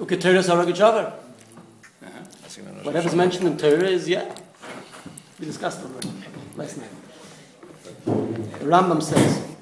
[0.00, 1.12] Okay, Torah is Harag Javar.
[2.82, 4.34] Whatever's is mentioned in Torah is, yeah.
[5.40, 6.10] We discussed already
[6.56, 6.90] last night.
[8.60, 9.53] Rambam says,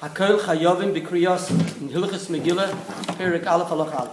[0.00, 1.50] Hakol b'kriyos
[1.80, 2.70] in Hilchas Megillah,
[3.16, 4.10] Perik Aleph Aleph.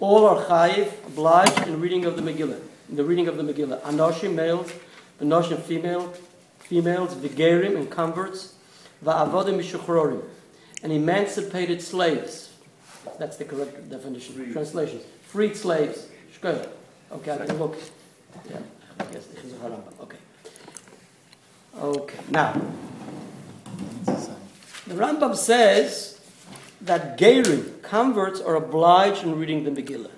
[0.00, 3.82] All are chayiv, obliged in reading of the Megillah, in the reading of the Megillah.
[3.82, 4.72] Anoshim males,
[5.20, 6.14] Anoshim female,
[6.60, 8.54] females, Vigerim and converts,
[9.04, 10.22] Va'avodim mishuchrorim,
[10.82, 12.54] and emancipated slaves.
[13.18, 14.50] That's the correct definition.
[14.50, 15.00] Translation.
[15.22, 16.08] Freed slaves.
[16.42, 17.76] Okay, I can look.
[18.48, 18.60] Yeah,
[18.98, 20.00] I guess this is a Rambam.
[20.00, 20.18] Okay.
[21.78, 22.62] Okay, now.
[24.86, 26.20] The Rambam says
[26.80, 30.10] that Gerim, converts, are obliged in reading the Megillah.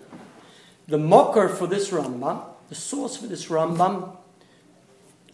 [0.86, 4.16] The mocker for this Rambam, the source for this Rambam,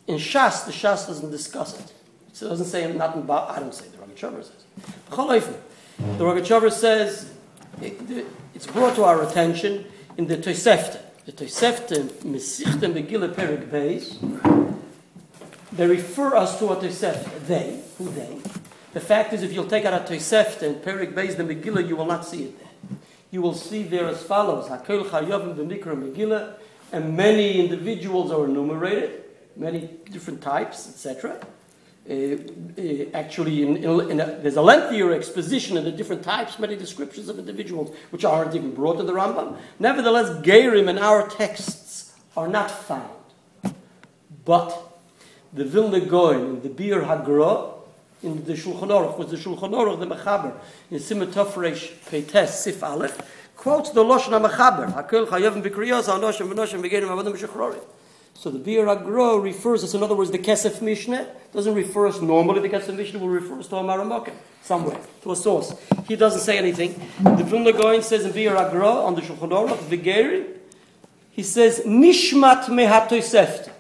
[0.07, 1.93] in Shas, the Shas doesn't discuss it.
[2.33, 4.65] So it doesn't say nothing about, I don't say, the Rogachover says.
[5.98, 7.31] The Rogachover says,
[7.81, 11.01] it- it's brought to our attention in the Tosefta.
[11.27, 14.19] The Tosefta, Mesichte Megillah Perik Beis,
[15.73, 17.47] they refer us to a Tosefta.
[17.47, 18.39] They, who they?
[18.95, 21.97] The fact is, if you'll take out a Tosefta and Perik Beis, the Megillah, you
[21.97, 22.98] will not see it there.
[23.33, 26.55] You will see there as follows, Hakol Chayovim B'Mikra Megillah,
[26.92, 29.25] and many individuals are enumerated,
[29.56, 31.45] many different types, etc.
[32.08, 36.61] Uh, uh, actually, in, in, in a, there's a lengthier exposition of the different types,
[36.61, 39.57] many descriptions of individuals, which aren't even brought in the Rambam.
[39.80, 43.11] Nevertheless, Gerim in our texts are not found.
[44.45, 45.01] But
[45.52, 47.73] the Vilna Gaon in the Biur HaGra,
[48.24, 50.55] in the Shulchan Aruch, was the Shulchan Aruch, the Mechaber,
[50.90, 53.20] in Simet Tofresh Peites Sif Aleph,
[53.57, 57.83] quotes the Lashon HaMechaber, Hakol Chayavim B'Kriyos, Anoshim V'Noshim V'Gerim Avodim B'Shechrorim.
[58.36, 62.20] So the Biur HaGra refers us, in other words, the Kesef Mishneh doesn't refer us
[62.20, 62.61] normally.
[62.67, 64.33] The Kesef Mishneh will refer us to a Maramokim
[64.63, 65.74] somewhere, to a source.
[66.08, 67.01] He doesn't say anything.
[67.23, 70.46] The Vilna Gaon says in Biur HaGra on the Shulchan Aruch, V'Gerim,
[71.30, 73.70] he says Nishmat Mehatoisefta.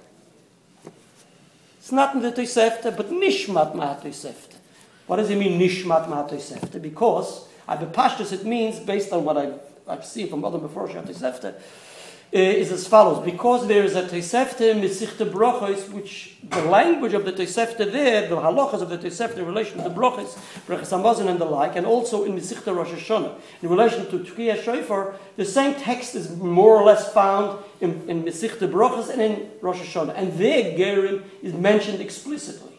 [1.84, 4.56] It's not Tosefta, but Nishmat Mehatoisefta.
[5.06, 6.80] What does it mean, Nishmat Mehatoisefta?
[6.80, 11.44] Because, I've Pashtus, it means, based on what I've, I've seen from other before Tosefta,
[11.44, 11.52] uh,
[12.34, 13.24] Uh, is as follows.
[13.24, 18.34] Because there is a Tosefta Mesichte Brochos, which the language of the Tosefta there, the
[18.34, 20.36] halachas of the Tosefta in relation to the Brochos,
[20.66, 25.14] Hamazon and the like, and also in Mesichte Rosh Hashanah, in relation to Tkiyah Shofar,
[25.36, 29.78] the same text is more or less found in, in Mesichte Brochos and in Rosh
[29.78, 30.14] Hashanah.
[30.16, 32.73] And there, Gerim is mentioned explicitly.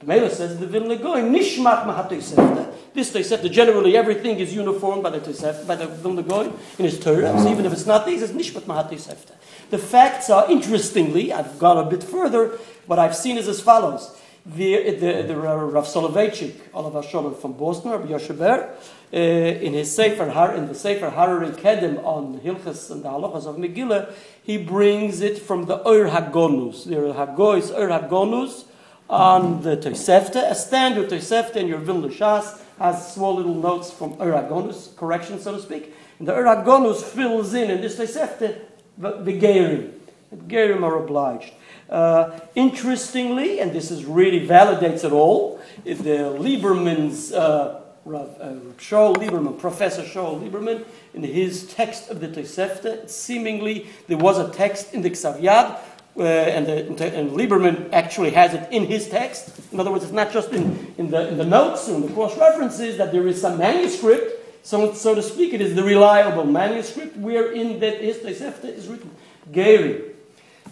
[0.00, 2.74] The Mela says the Vilna Goy, Nishmat Mahatosefta.
[2.92, 7.00] This Tosefta, generally everything is uniform by the Tosefta, by the Vilna Goy in his
[7.00, 7.38] Torah.
[7.38, 9.32] So even if it's not these, it's Nishmat Mahatosefta.
[9.70, 14.16] The facts are, interestingly, I've gone a bit further, what I've seen is as follows.
[14.44, 18.76] The, the, the Rav Soloveitchik, Olav Shalom from Boston, Rabbi Yosheber,
[19.12, 23.46] uh, in his Sefer, Har, in the Sefer Harari Kedem on Hilchas and the Halachas
[23.46, 24.12] of Megillah,
[24.44, 26.84] he brings it from the Ur Hagonus.
[26.84, 28.65] The Ur Hagois, Ur Hagonus,
[29.08, 34.14] on the Tosefta, a standard Tosefta in your Vilna Shas has small little notes from
[34.16, 35.94] Uragonus, correction so to speak.
[36.18, 38.58] And the Uragonus fills in in this Tosefta
[38.98, 39.92] the, the Gerim.
[40.30, 41.52] The Gerim are obliged.
[41.88, 48.46] Uh, interestingly, and this is really validates it all, the Lieberman's uh, Rav, uh,
[48.78, 54.50] Shaul Lieberman, Professor Shaul Lieberman, in his text of the Tosefta, seemingly there was a
[54.52, 55.78] text in the Ksav Yad
[56.18, 59.58] uh, and, the, and Lieberman actually has it in his text.
[59.72, 62.36] In other words, it's not just in, in, the, in the notes and the cross
[62.38, 64.36] references that there is some manuscript,
[64.66, 69.12] so, so to speak, it is the reliable manuscript wherein that his Tosefta is written.
[69.52, 70.10] Gary.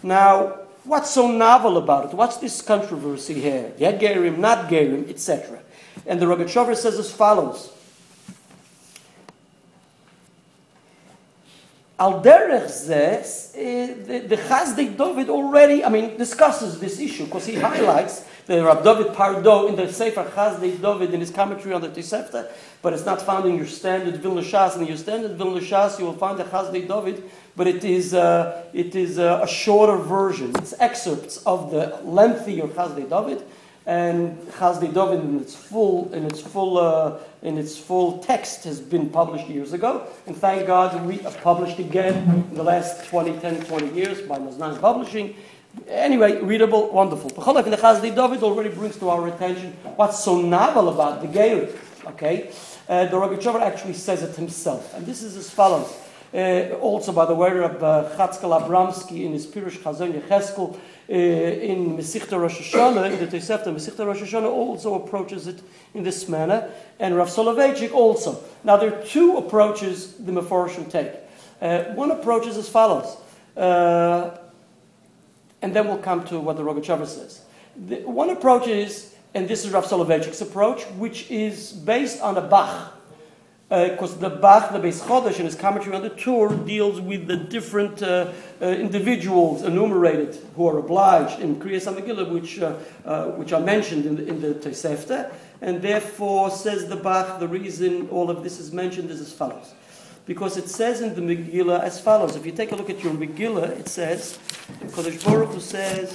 [0.03, 2.13] Now, what's so novel about it?
[2.13, 3.71] What's this controversy here?
[3.77, 5.59] Yeah, Gerim, not Gerim, etc.
[6.05, 7.71] And the Rogachover says as follows.
[11.97, 13.93] Al derech zes, eh,
[14.27, 19.13] the, Chasdei David already, I mean, discusses this issue because he highlights the Rab David
[19.13, 22.51] Pardo in the Sefer Chasdei David in his commentary on the Tosefta,
[22.81, 24.77] but it's not found in your standard Vilna Shas.
[24.77, 27.23] In your standard Vilna Shas, you will find the Chasdei David,
[27.55, 30.51] but it is, uh, it is uh, a shorter version.
[30.57, 33.41] It's excerpts of the lengthier Chazdei David
[33.85, 38.79] and Chasdei David in its full in its full uh, in its full text has
[38.79, 43.39] been published years ago, and thank God we have published again in the last 20,
[43.39, 45.35] 10, 20 years by Maznan Publishing.
[45.87, 47.29] Anyway, readable, wonderful.
[47.29, 51.69] The Chasdei David already brings to our attention what's so novel about the Geir.
[52.07, 52.51] Okay,
[52.89, 55.93] uh, the Rogachover actually says it himself, and this is as follows.
[56.33, 60.77] Uh, also, by the way, of uh, Chatzkel Abramsky in his Pirush Chazon Yecheskel,
[61.09, 65.61] uh, in Mesichta Rosh Hashanah, in the Tosefta Mesichta Rosh Hashanah also approaches it
[65.93, 66.69] in this manner,
[66.99, 68.41] and Rav Soloveitchik also.
[68.63, 71.11] Now there are two approaches the Mephorshim take.
[71.61, 73.17] Uh, one approach is as follows,
[73.55, 74.37] uh,
[75.61, 77.41] and then we'll come to what the Rogachover says.
[77.87, 82.41] The, one approach is, and this is Rav Soloveitchik's approach, which is based on a
[82.41, 82.94] Bach
[83.67, 87.25] because uh, the Bach, the Beis Chodesh, in his commentary on the Tur, deals with
[87.25, 88.31] the different uh,
[88.61, 94.05] uh, individuals enumerated who are obliged in Kriyas Megillah, which, uh, uh, which are mentioned
[94.05, 98.59] in the, in the Tosefta, and therefore, says the Bach, the reason all of this
[98.59, 99.73] is mentioned is as follows.
[100.27, 102.35] Because it says in the Megillah as follows.
[102.35, 104.37] If you take a look at your Megillah, it says,
[104.89, 106.13] Kodesh Baruch Hu says,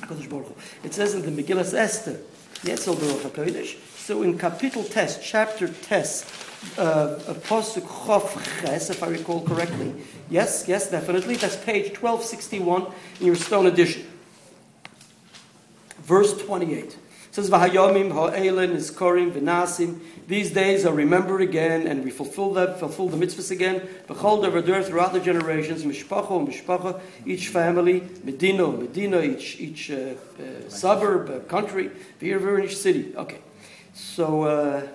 [0.00, 2.18] Kodesh Baruch Hu, it says in the Megillah Esther,
[2.62, 6.24] Yetzel Baruch HaKodesh, so in capital test, chapter test,
[6.76, 9.94] uh, Pasuk Chof Ches, if I recall correctly.
[10.28, 11.36] Yes, yes, definitely.
[11.36, 12.86] That's page 1261
[13.20, 14.06] in your Stone edition.
[16.02, 16.84] Verse 28.
[16.84, 16.98] It
[17.30, 17.48] says.
[20.28, 23.80] These days are remembered again, and we fulfill them, fulfill the mitzvahs again.
[24.08, 30.68] B'chol devadur throughout the generations, mishpacha, mishpacha, each family, medina, medina, each each uh, uh,
[30.68, 31.90] suburb, uh, country,
[32.20, 33.14] each city.
[33.16, 33.38] Okay.
[33.94, 34.86] So, uh,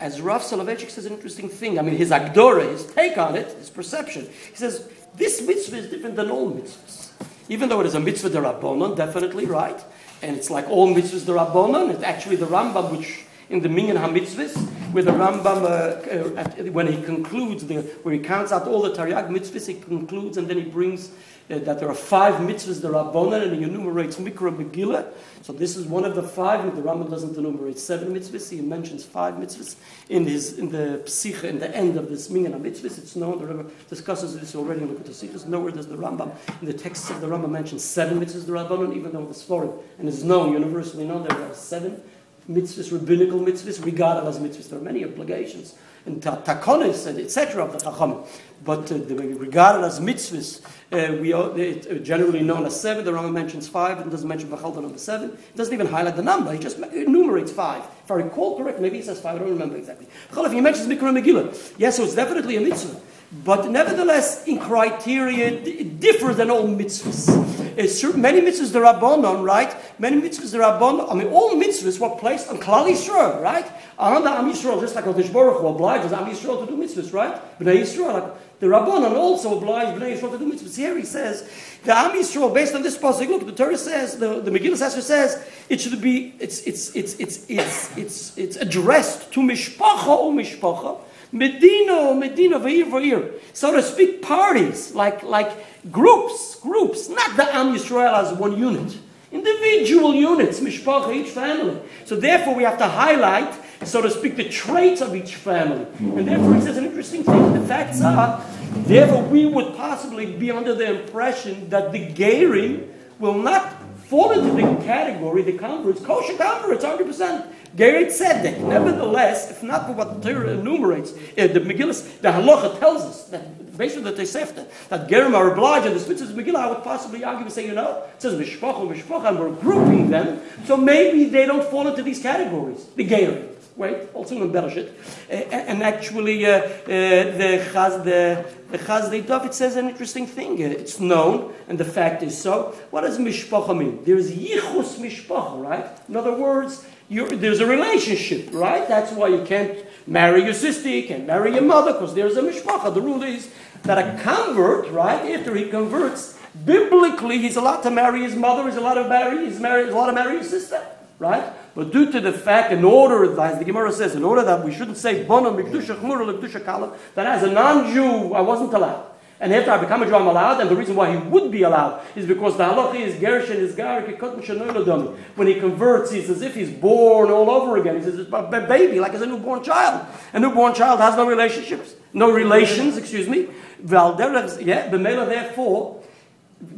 [0.00, 1.78] as Rav Soloveitchik says an interesting thing.
[1.78, 4.28] I mean, his Agdora, his take on it, his perception.
[4.50, 7.10] He says, this mitzvah is different than all mitzvahs.
[7.48, 9.82] Even though it is a mitzvah derabbanon, definitely, right?
[10.22, 11.90] And it's like all mitzvahs derabbanon.
[11.90, 14.56] It's actually the Rambam, which in the Minyan HaMitzvahs,
[14.92, 18.90] where the Rambam, uh, uh, when he concludes, the, where he counts out all the
[18.90, 21.10] Taryag mitzvahs, he concludes and then he brings
[21.48, 25.10] that there are five mitzvahs, the Rabbanan, and he enumerates Mikra Megillah.
[25.42, 28.50] So this is one of the five, the Rambam doesn't enumerate seven mitzvahs.
[28.50, 29.76] He mentions five mitzvahs
[30.10, 32.98] in his in the Psicha, in the end of this Minyan mitzvahs.
[32.98, 35.46] It's known, the Rambam discusses this already in the Psichas.
[35.46, 38.94] Nowhere does the Rambam, in the texts of the Rambam, mention seven mitzvahs, the Rabbanan,
[38.94, 42.02] even though it's foreign and it's known, universally known, there are seven
[42.50, 44.68] mitzvahs, rabbinical mitzvahs, regarded as mitzvahs.
[44.68, 45.74] There are many obligations
[46.06, 47.64] and takonis and etc.
[47.64, 48.24] of the chacham,
[48.64, 53.04] but uh, regarded as mitzvahs, uh, we are uh, generally known as seven.
[53.04, 55.30] The Rambam mentions five and doesn't mention Bachalta number seven.
[55.30, 56.52] It doesn't even highlight the number.
[56.52, 57.82] He just enumerates five.
[58.04, 59.36] If I recall correctly, maybe he says five.
[59.36, 60.06] I don't remember exactly.
[60.30, 63.00] If he mentions Mikra Megillah, yes, so it's definitely a mitzvah.
[63.30, 67.76] But nevertheless, in criteria, it differs than all mitzvahs.
[67.76, 69.76] It's certain, many mitzvahs the Rabbanon, right?
[70.00, 73.70] Many mitzvahs the Rabbanon, I mean, all mitzvahs were placed on Klal Yisrael, right?
[73.98, 77.12] On the Am Yisrael, just like Kodesh Baruch Hu obliges Am Yisrael to do mitzvahs,
[77.12, 77.34] right?
[77.60, 80.76] Bnei Yisrael, like the Rabbanon also oblige Bnei Yisrael to do mitzvahs.
[80.76, 81.48] Here he says,
[81.84, 85.00] the Am Yisrael, based on this passage, look, the Torah says, the, the Megillah Esther
[85.00, 90.32] says, it should be, it's, it's, it's, it's, it's, it's, it's addressed to Mishpacha or
[90.32, 90.98] Mishpacha,
[91.30, 93.40] Medina, or Medina, Va'ir, Va'ir.
[93.52, 95.52] So to speak, parties, like, like
[95.92, 98.98] groups, groups, not the Am Yisrael as one unit.
[99.30, 101.78] Individual units, mishpacha, each family.
[102.06, 103.54] So therefore we have to highlight,
[103.84, 105.86] so to speak, the traits of each family.
[105.98, 107.52] And therefore it says an interesting thing.
[107.52, 108.44] The facts are,
[108.86, 113.74] therefore we would possibly be under the impression that the Gerim will not
[114.06, 117.52] fall into the category, the converts, kosher converts, 100%.
[117.76, 118.60] Gerrit said that.
[118.60, 123.24] Nevertheless, if not for what the Torah enumerates, uh, the Megillah, the Halacha tells us
[123.24, 126.82] that based on the Tosefta, that Gerim are obliged and the Smitzvahs Megillah, I would
[126.82, 130.76] possibly argue and say, you know, it says Mishpacha, Mishpacha, and we're grouping them, so
[130.76, 132.84] maybe they don't fall into these categories.
[132.96, 133.47] The Gerim.
[133.78, 134.88] Wait, also in Bereshit.
[135.30, 135.34] Uh,
[135.70, 140.60] and actually, uh, uh, the Chaz, the, the Chasdei David says an interesting thing.
[140.60, 142.74] Uh, it's known, and the fact is so.
[142.90, 144.02] What does Mishpacha mean?
[144.04, 145.86] There's Yichus Mishpacha, right?
[146.08, 148.86] In other words, there's a relationship, right?
[148.88, 152.42] That's why you can't marry your sister, you can't marry your mother, because there's a
[152.42, 152.92] mishpacha.
[152.92, 153.48] The rule is
[153.84, 158.76] that a convert, right, after he converts, biblically he's allowed to marry his mother, he's
[158.76, 160.84] allowed to marry, he's married, he's allowed to marry his sister,
[161.20, 161.44] right?
[161.78, 164.74] But due to the fact, in order, as the Gemara says, in order that we
[164.74, 169.06] shouldn't say Bono that as a non-Jew I wasn't allowed.
[169.38, 171.62] And after I become a Jew, I'm allowed, and the reason why he would be
[171.62, 176.42] allowed is because the halacha is Gersh and is Garik When he converts, he's as
[176.42, 178.02] if he's born all over again.
[178.02, 180.04] He's a baby, like as a newborn child.
[180.32, 183.50] A newborn child has no relationships, no relations, excuse me.
[183.84, 186.02] Yeah, therefore,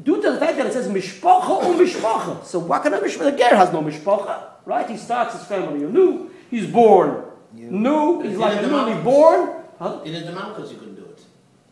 [0.03, 2.45] due to the fact that it says mishpacha or mishpacha.
[2.45, 3.31] So what kind of mishpacha?
[3.31, 4.89] The ger has no mishpacha, right?
[4.89, 6.31] He starts his family anew.
[6.51, 8.23] He's born new.
[8.23, 9.63] He's like newly born.
[9.79, 10.01] Huh?
[10.05, 11.25] In the Damascus, you couldn't do it.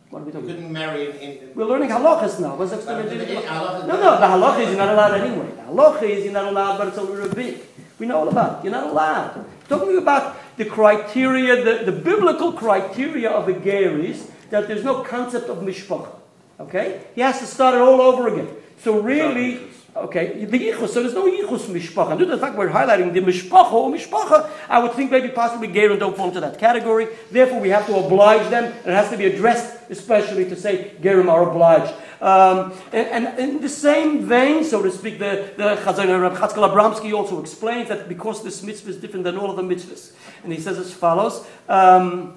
[0.09, 0.49] What are we talking?
[0.49, 1.15] You couldn't marry in.
[1.17, 2.55] in We're learning halachas now.
[2.55, 2.73] What's?
[2.73, 4.19] Uh, no, no.
[4.19, 5.51] The halacha is you're not allowed anyway.
[5.51, 7.65] The halacha is you're not allowed, but it's a rabbinic.
[7.99, 8.59] We know all about.
[8.59, 8.65] It.
[8.65, 9.45] You're not allowed.
[9.67, 15.03] Talking about the criteria, the, the biblical criteria of a ger is that there's no
[15.03, 16.15] concept of mishpacha.
[16.59, 17.01] Okay?
[17.13, 18.49] He has to start it all over again.
[18.79, 22.17] So really, okay, the yichus, so there's no yichus mishpacha.
[22.17, 25.67] Due to the fact we're highlighting the mishpacha or mishpacha, I would think maybe possibly
[25.67, 27.07] Gerin don't fall into that category.
[27.31, 30.91] Therefore, we have to oblige them, and it has to be addressed especially to say
[31.01, 31.93] Gerim are obliged.
[32.21, 36.69] Um, and, and, in the same vein, so to speak, the, the Chazon Rab Chatzkel
[36.69, 40.11] Abramsky also explains that because this mitzvah is different than all of the mitzvahs.
[40.43, 42.35] And he says as follows, um,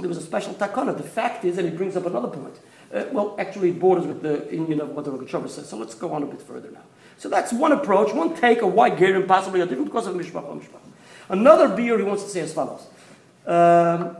[0.00, 0.96] there was a special takana.
[0.96, 2.58] The fact is, and he brings up another point,
[2.92, 5.68] uh, well, actually, it borders with the Indian of what the Rogatchover says.
[5.68, 6.82] So let's go on a bit further now.
[7.16, 10.44] So that's one approach, one take of why Gerim possibly are different because of Mishpach
[10.44, 10.60] or.
[11.28, 12.86] Another beer he wants to say as follows.
[13.46, 14.16] Um,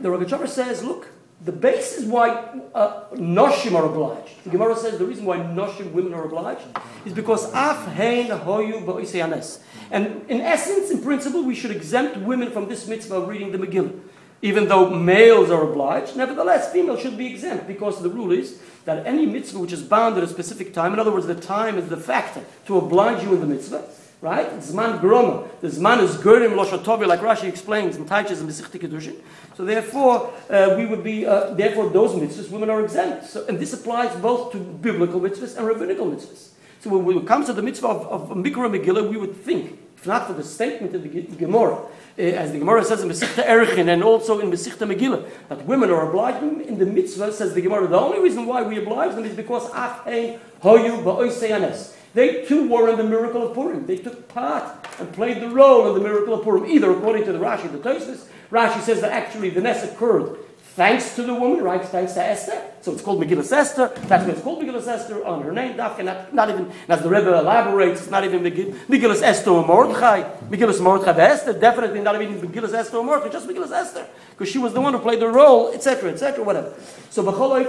[0.00, 1.08] the Rogatchover says, look,
[1.44, 2.30] the basis why
[2.74, 4.44] uh, Noshim are obliged.
[4.44, 6.62] The Gemara says the reason why Noshim, women are obliged,
[7.06, 9.60] is because Af Hein Hoyu.
[9.90, 13.58] And in essence, in principle, we should exempt women from this mitzvah of reading the
[13.58, 13.98] Megillah
[14.42, 19.06] even though males are obliged, nevertheless, females should be exempt because the rule is that
[19.06, 21.88] any mitzvah which is bound at a specific time, in other words, the time is
[21.88, 23.84] the factor to oblige you in the mitzvah,
[24.20, 24.50] right?
[24.58, 25.48] Zman groma.
[25.60, 29.20] The zman is gurim loshotovi, like Rashi explains in Taiches and Besichte Kedushin.
[29.56, 33.26] So therefore, uh, we would be, uh, therefore those mitzvahs, women are exempt.
[33.26, 36.48] So, and this applies both to biblical mitzvahs and rabbinical mitzvahs.
[36.80, 40.04] So when it comes to the mitzvah of, of Mikra Megillah, we would think, if
[40.04, 41.78] not for the statement of the Gemara,
[42.18, 45.90] Eh, as the Gemara says in Mesichta Erichin and also in Mesichta Megillah, that women
[45.90, 47.86] are obliged in the mitzvah, says the Gemara.
[47.88, 51.94] The only reason why we oblige them is because Achein Hoyu.
[52.14, 53.86] They too were in the miracle of Purim.
[53.86, 57.32] They took part and played the role in the miracle of Purim, either according to
[57.32, 58.24] the Rashi, the Tosfos.
[58.50, 60.36] Rashi says that actually the Ness occurred
[60.74, 61.84] thanks to the woman, right?
[61.84, 62.60] Thanks to Esther.
[62.82, 63.92] So it's called Megillah Esther.
[64.08, 65.76] That's why it's called Megillah Esther on her name.
[65.76, 70.22] Not, not even, as the Rebbe elaborates, it's not even Megillah Esther or Mordechai.
[70.48, 74.06] Megillah Mordechai Esther, definitely not even Megillah Esther or Mordechai, just Megillah Esther.
[74.30, 76.74] Because she was the one who played the role, etc., etc., whatever.
[77.10, 77.22] So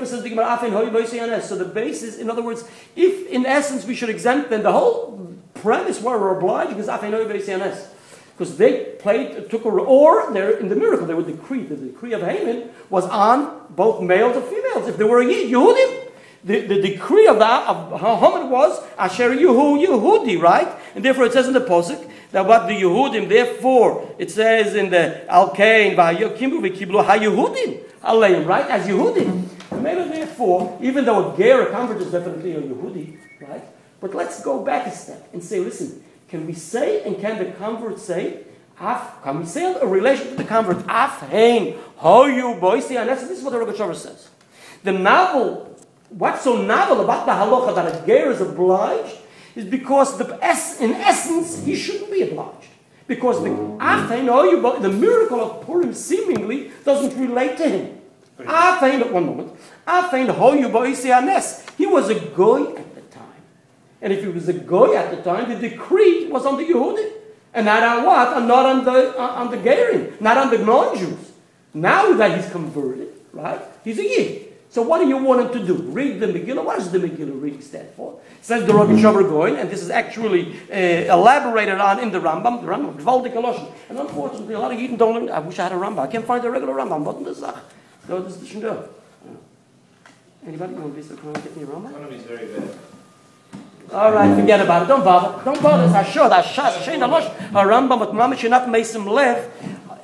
[0.06, 0.24] says
[1.48, 2.64] So the basis, in other words,
[2.96, 7.12] if in essence we should exempt, then the whole premise why we're obliged is Afin
[7.12, 7.26] Hoy
[8.36, 11.70] because they played, took a, or they're in the miracle, they were decreed.
[11.70, 14.88] The decree of Haman was on both males and females.
[14.88, 16.10] If they were Yehudim,
[16.44, 20.68] the, the decree of that of Haman was Asher Yehu Yehudi, right?
[20.96, 24.90] And therefore it says in the posuk that what the Yehudim, therefore it says in
[24.90, 28.70] the Al Kain V'Hayokimu V'Kiblu HaYehudim Aleim, right?
[28.70, 29.50] As Yehudim.
[29.80, 33.64] Maybe therefore, even though a Ger, a convert is definitely a Yehudi, right?
[34.02, 37.52] But let's go back a step and say, listen, can we say, and can the
[37.52, 38.40] convert say,
[38.82, 40.84] Af, can we say a relation to the convert?
[40.90, 44.30] Af hein, how you boisi, and this is what the Rogatchover says.
[44.82, 45.78] The novel,
[46.10, 49.16] what's so novel about the halacha that a ger is obliged
[49.56, 50.26] is because the,
[50.82, 52.70] in essence he shouldn't be obliged.
[53.06, 58.02] Because the Afein, oh, you boy, the miracle of Purim seemingly doesn't relate to him.
[58.40, 59.54] Afein, at one moment,
[59.86, 60.68] Afein, ho you
[61.78, 62.83] He was a goy
[64.04, 67.10] and if he was a goy at the time, the decree was on the Yehudi.
[67.54, 68.38] And not on what?
[68.38, 71.32] And not on the, on the Gerim, not on the non-Jews.
[71.74, 74.54] Now that he's converted, right, he's a Yid.
[74.70, 75.76] So what do you want him to do?
[75.84, 76.66] Read the Megillah?
[76.66, 78.20] What does the Megillah reading stand for?
[78.40, 82.20] It says the Rabbi Shavar Goin, and this is actually uh, elaborated on in the
[82.20, 83.72] Rambam, the Rambam, Gvaldi Kaloshim.
[83.90, 85.30] And unfortunately, a lot of Yidden don't learn.
[85.30, 86.00] I wish I had a Rambam.
[86.00, 87.02] I can't find a regular Rambam.
[87.02, 87.56] What is that?
[88.10, 88.90] No, this is the
[90.46, 91.92] Anybody want to be so kind of get me a Rambam?
[91.92, 92.76] One of these very bad.
[93.92, 94.88] All right, forget about it.
[94.88, 95.44] Don't bother.
[95.44, 95.84] Don't bother.
[95.84, 99.52] It's Hashod, Hashas, Shein Alosh, Harambam, but Mamish not Mesim Lev.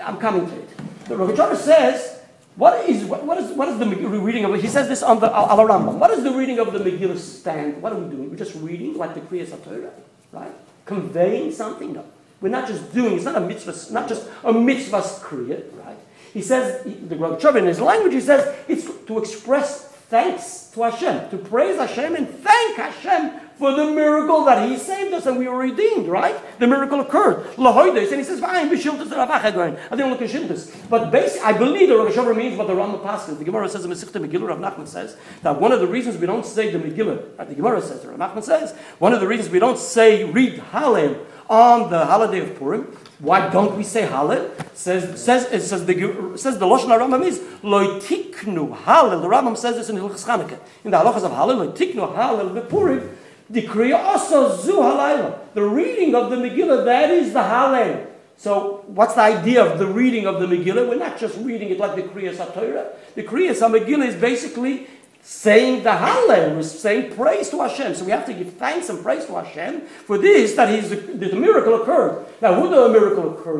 [0.01, 0.69] I'm coming to it.
[1.05, 2.21] The Rogatchover says,
[2.55, 4.61] what is, what, is, what is the reading of it?
[4.61, 5.95] He says this on the Al Rambam.
[5.95, 7.81] What is the reading of the Megillah stand?
[7.81, 8.29] What are we doing?
[8.29, 9.91] We're just reading like the Kriyas Torah,
[10.31, 10.51] right?
[10.85, 11.93] Conveying something?
[11.93, 12.05] No.
[12.41, 15.97] We're not just doing, it's not a mitzvah, not just a mitzvah's kriya, right?
[16.33, 21.29] He says, the Rogatchover in his language, he says it's to express thanks to Hashem,
[21.29, 25.47] to praise Hashem and thank Hashem for the miracle that He saved us and we
[25.47, 26.35] were redeemed, right?
[26.59, 27.45] The miracle occurred.
[27.57, 28.41] Lahoides, and he says.
[28.41, 30.89] I didn't look at.
[30.89, 33.37] But basically, I believe the Rosh Hashanah means what the Rambam passes.
[33.37, 36.25] The Gemara says, the Masechta Megillah, Rav Nachman says, that one of the reasons we
[36.25, 39.59] don't say the Megillah, the Gemara says, Rav Nachman says, one of the reasons we
[39.59, 44.49] don't say, read Hallel on the holiday of Purim, why don't we say Hallel?
[44.75, 49.21] Says says says the says the Lashon Rambam is loitiknu Hallel.
[49.21, 50.57] The Rambam says this in Hilchas Chanukah.
[50.85, 53.17] In the halachas of Hallel, loitiknu Hallel Purim.
[53.49, 55.37] The Kriya also zu halayla.
[55.53, 58.05] The reading of the Megillah, that is the Hallel.
[58.37, 60.87] So, what's the idea of the reading of the Megillah?
[60.87, 62.87] We're not just reading it like the Kriya Satorah.
[63.15, 64.87] The Kriya Megillah is basically
[65.29, 67.93] saying the Hallel, saying praise to Hashem.
[67.93, 71.19] So we have to give thanks and praise to Hashem for this, that, he's, that
[71.19, 72.25] the miracle occurred.
[72.41, 73.59] Now, who the miracle occur,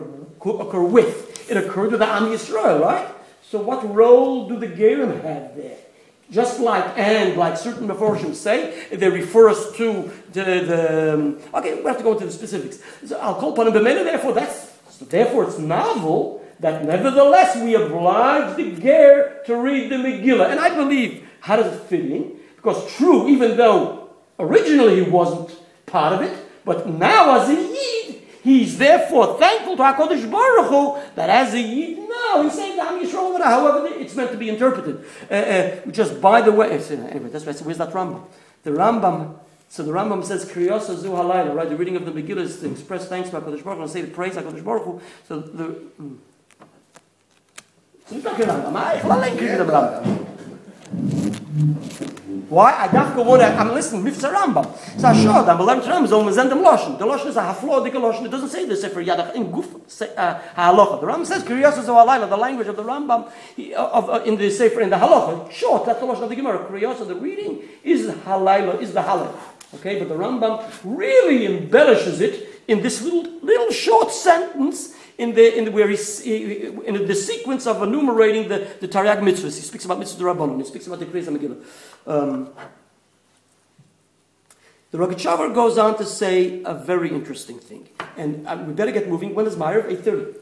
[0.62, 1.48] occur with?
[1.50, 3.08] It occurred with the Am Yisrael, right?
[3.44, 5.78] So what role do the Gerim have there?
[6.32, 11.76] Just like and like certain Meforshim say, they refer us to the, the um, okay,
[11.76, 12.80] we have to go into the specifics.
[13.06, 18.58] So I'll call upon him therefore that's so therefore it's novel that nevertheless we oblige
[18.58, 20.50] the Ger to read the Megillah.
[20.50, 22.38] And I believe, how does it fit in?
[22.55, 28.22] Because true, even though originally he wasn't part of it, but now as a Yid,
[28.43, 33.03] he's therefore thankful to HaKadosh Baruch Hu that as a Yid now he's saying Am
[33.03, 35.03] Yisrael, however it's meant to be interpreted.
[35.29, 38.24] Uh, uh, just by the way, anyway, that's where's that Rambam?
[38.63, 39.39] The Rambam
[39.72, 41.69] so the Rambam says, Kriyosa zu halayla, right?
[41.69, 44.01] The reading of the Megillah is to express thanks to HaKadosh Baruch Hu and say
[44.01, 45.01] the praise HaKadosh Baruch Hu.
[45.27, 45.63] So the...
[46.01, 46.17] Mm.
[51.60, 52.74] Why?
[52.74, 54.66] I dafka to, I'm listening, Mifza Rambam.
[55.00, 56.98] So I showed, I'm learning Rambam, so I'm sending Loshen.
[56.98, 58.25] The Loshen is a haflodik Loshen.
[58.25, 59.68] It doesn't say the Sefer Yadach in Guf
[60.18, 61.01] uh, HaHalacha.
[61.01, 63.30] The Rambam says, Kriyasa Zohalayla, the language of the Rambam
[63.75, 65.51] of, uh, in the Sefer, in the Halacha.
[65.51, 66.66] Short, that's the Loshen of the Gemara.
[66.66, 69.34] Kriyasa, the reading, is Halayla, is the Halal.
[69.75, 75.58] Okay, but the Rambam really embellishes it in this little, little short sentence in the,
[75.58, 79.58] in the, where he's, in the sequence of enumerating the, the Tariag mitzvahs.
[79.58, 81.62] He speaks about mitzvah Rabbanon, he speaks about the Kriyas Megillah.
[82.08, 82.50] Um,
[84.92, 87.90] the Rogachover goes on to say a very interesting thing.
[88.18, 89.36] And uh, we better get moving.
[89.36, 89.84] When is Meyer?
[89.84, 90.36] 8.30.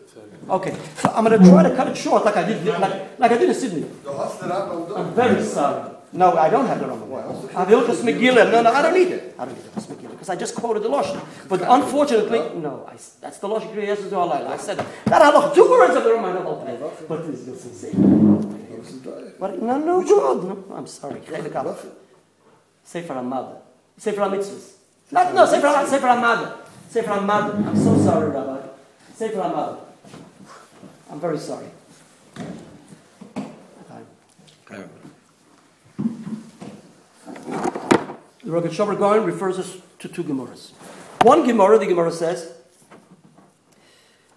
[0.50, 3.31] Okay, so I'm going to try to cut it short like I did, like, like
[3.31, 3.89] I did in Sydney.
[4.07, 5.96] I'm very sorry.
[6.17, 7.56] No, I don't have the Rambam.
[7.56, 8.51] I have Hilchas Megillah.
[8.51, 9.36] No, no, I don't need it.
[9.38, 11.21] I don't need Hilchas Megillah because I just quoted the Lashon.
[11.47, 14.49] But unfortunately, no, I, that's the Lashon Kriyas to Allah.
[14.49, 14.88] I said that.
[15.06, 16.43] That halach, two words of the Rambam.
[16.43, 19.38] not But this is insane.
[19.39, 20.43] But no, no, good.
[20.43, 21.21] No, I'm sorry.
[22.84, 23.58] Sefer Hamad.
[23.97, 24.73] Sefer HaMitzvahs.
[25.12, 26.58] No, no, Sefer Sefer Hamad.
[26.89, 27.67] Sefer Hamad.
[27.67, 28.67] I'm so sorry, Rabbi.
[29.13, 29.77] Sefer Hamad.
[31.12, 31.67] I'm very sorry.
[34.65, 34.84] Okay.
[38.47, 40.71] The Rogat Gaon refers us to two Gemaras.
[41.23, 42.53] One Gemara, the Gemara says,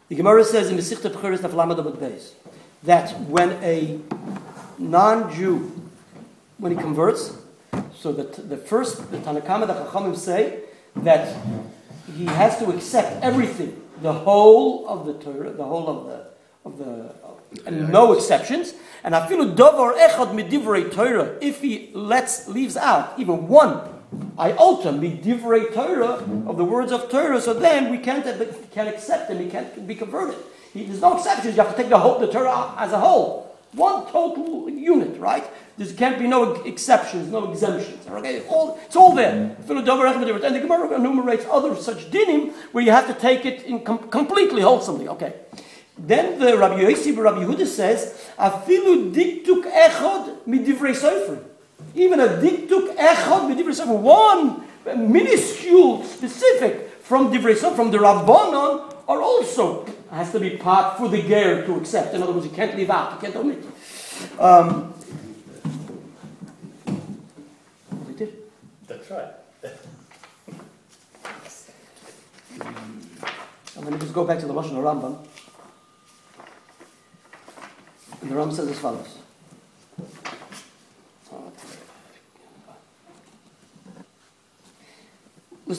[0.08, 2.32] the Gemara says in Mesichta Pcheres Taflamad Beis
[2.82, 4.00] that when a
[4.78, 5.90] non-Jew,
[6.58, 7.36] when he converts,
[7.94, 10.62] so that the first, the Tanna Kamma, the Chachamim say
[10.96, 11.40] that
[12.16, 16.26] he has to accept everything, the whole of the Torah, the whole of the,
[16.64, 18.74] of the, and no exceptions.
[19.04, 23.99] And afilu davar echad midivrei Torah, if he lets, leaves out even one
[24.38, 28.24] iota midivrei Torah of the words of Torah, so then we can't,
[28.72, 29.38] can't accept them.
[29.38, 30.38] he can't be converted.
[30.72, 33.46] He, there's no exceptions, you have to take the whole, the Torah as a whole.
[33.72, 35.48] One total unit, right?
[35.78, 38.06] There can't be no exceptions, no exemptions.
[38.08, 39.32] Okay, all, it's all there.
[39.32, 44.10] And the Gemara enumerates other such dinim where you have to take it in com-
[44.10, 45.06] completely wholesomely.
[45.08, 45.34] Okay.
[45.96, 51.49] Then the Rabbi Yossi Rabbi Yehuda says, "Afilu diktuk echod midivrei sofer."
[51.94, 54.62] Even a diktuk midivrei sofer, one
[54.96, 61.22] minuscule, specific from divrei from the Rabbanon, are also has to be part for the
[61.22, 62.14] ger to accept.
[62.14, 63.64] In other words, you can't leave out, you can't omit.
[64.38, 64.94] Um,
[68.90, 69.32] That's right.
[73.76, 75.16] I'm going to just go back to the Russian Rambam.
[78.20, 79.19] And the Ram says as follows.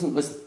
[0.02, 0.40] Listen, listen.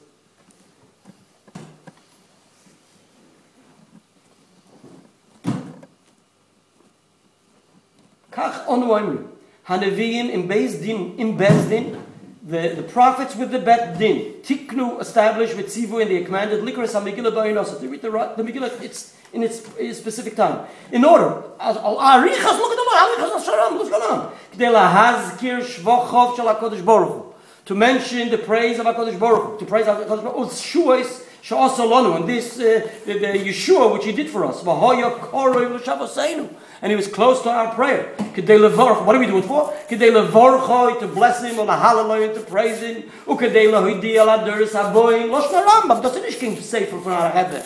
[8.31, 9.29] Kach onu
[9.67, 12.03] Hanavim in Beis Din, in Beis Din,
[12.43, 16.93] the, the prophets with the Bet Din, Tiknu established with Tzivu and they commanded Likras
[16.93, 17.79] HaMegillah Ba'inos.
[17.79, 20.67] They read the, the Megillah, it's in its, its specific time.
[20.91, 24.33] In order, as al arichas, look at the arichas sharam, what's going on?
[24.51, 27.34] K'dei lahazkir shvochov shel HaKadosh Baruch Hu.
[27.65, 32.29] To mention the praise of HaKadosh Baruch to praise HaKadosh Baruch Hu, shuas sha'asalonu, and
[32.29, 36.47] this, uh, the, the Yeshua which he did for us, v'hoya koroi l'shavaseinu,
[36.83, 38.13] and he was close to our prayer.
[38.35, 39.73] K'dei levorch, what do we do it for?
[39.89, 45.51] K'dei levorchoi, to bless him, or hallelujah, to praise him, lahidi ala deris haboim, losh
[45.51, 47.63] na Rambam, das ist nicht kein Sefer von einer Hebbe.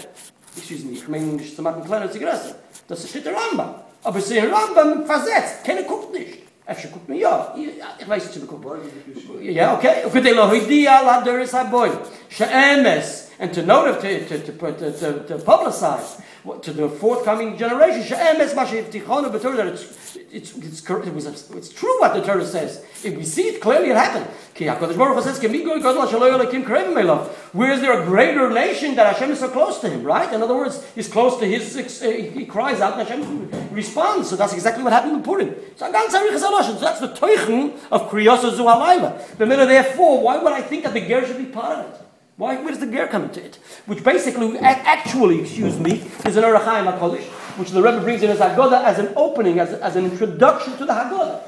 [0.56, 2.56] Excuse me, ich meine nicht zu machen kleiner Zigarette.
[2.88, 3.76] Das ist nicht der Rambam.
[4.04, 6.49] Aber sie in Rambam versetzt, keiner guckt nicht.
[6.72, 7.28] Ach, שקוק מי ja.
[8.00, 8.80] איך weiß zu bekommen.
[9.42, 10.06] Ja, okay.
[10.06, 11.56] Und der Lohid die Allah der ist.
[12.30, 16.10] Shames and to note to to to to, to publicize
[16.62, 18.02] to the forthcoming generation.
[18.10, 18.42] That
[19.68, 22.84] it's, it's, it's, it was, it's true what the Torah says.
[23.04, 24.28] If we see it clearly, it happened.
[27.52, 30.32] Where is there a greater nation that Hashem is so close to him, right?
[30.34, 34.30] In other words, he's close to his, uh, he cries out and Hashem responds.
[34.30, 35.56] So that's exactly what happened in Purim.
[35.78, 39.38] So that's the Teuchen of Kriyos Zuhalayla.
[39.38, 42.09] Therefore, why would I think that the Ger should be part of it?
[42.40, 43.58] Why, where does the ger come into it?
[43.86, 47.26] Which basically, actually, excuse me, is an Ohr HaChaim HaKodesh,
[47.60, 50.86] which the Rebbe brings in as Haggadah as an opening, as, as an introduction to
[50.86, 51.42] the Haggadah.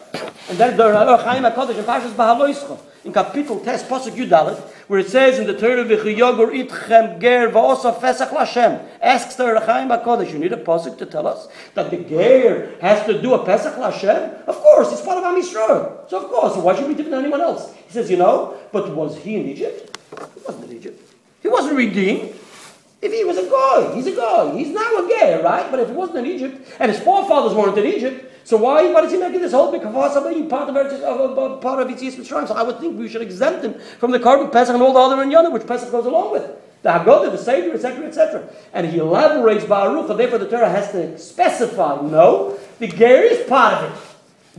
[0.49, 4.99] And then the Ohr HaChaim HaKodesh in Parshas Bahaloischa, in Kapitel Tes, Pasuk Yudalit, where
[4.99, 10.03] it says in the Torah, V'chiyogur itchem ger v'osa fesach Lashem, asks the Ohr HaChaim
[10.03, 13.45] HaKodesh, you need a Pasuk to tell us that the ger has to do a
[13.45, 14.43] Pesach Lashem?
[14.43, 16.09] Of course, it's part of Am Yisrael.
[16.09, 17.73] So of course, why should we different than anyone else?
[17.87, 19.90] He says, you know, but was he in Egypt?
[20.11, 21.13] He wasn't in Egypt.
[21.41, 22.35] He wasn't redeemed.
[23.01, 24.55] If he was a guy, he's a guy.
[24.55, 25.71] He's now a gay, right?
[25.71, 29.01] But if he wasn't in Egypt, and his forefathers weren't in Egypt, so why, why
[29.01, 31.57] does he make this whole big kavasa being part of, of, of, uh, uh, uh,
[31.57, 32.47] part of Yetzias Mitzrayim?
[32.47, 34.99] So I would think we should exempt him from the korban Pesach and all the
[34.99, 36.49] other inyana which Pesach goes along with.
[36.83, 38.49] The Haggadah, the Savior, etc., etc.
[38.73, 43.47] And he elaborates Baruch, and therefore the Torah has to specify, no, the Ger is
[43.47, 43.97] part of it.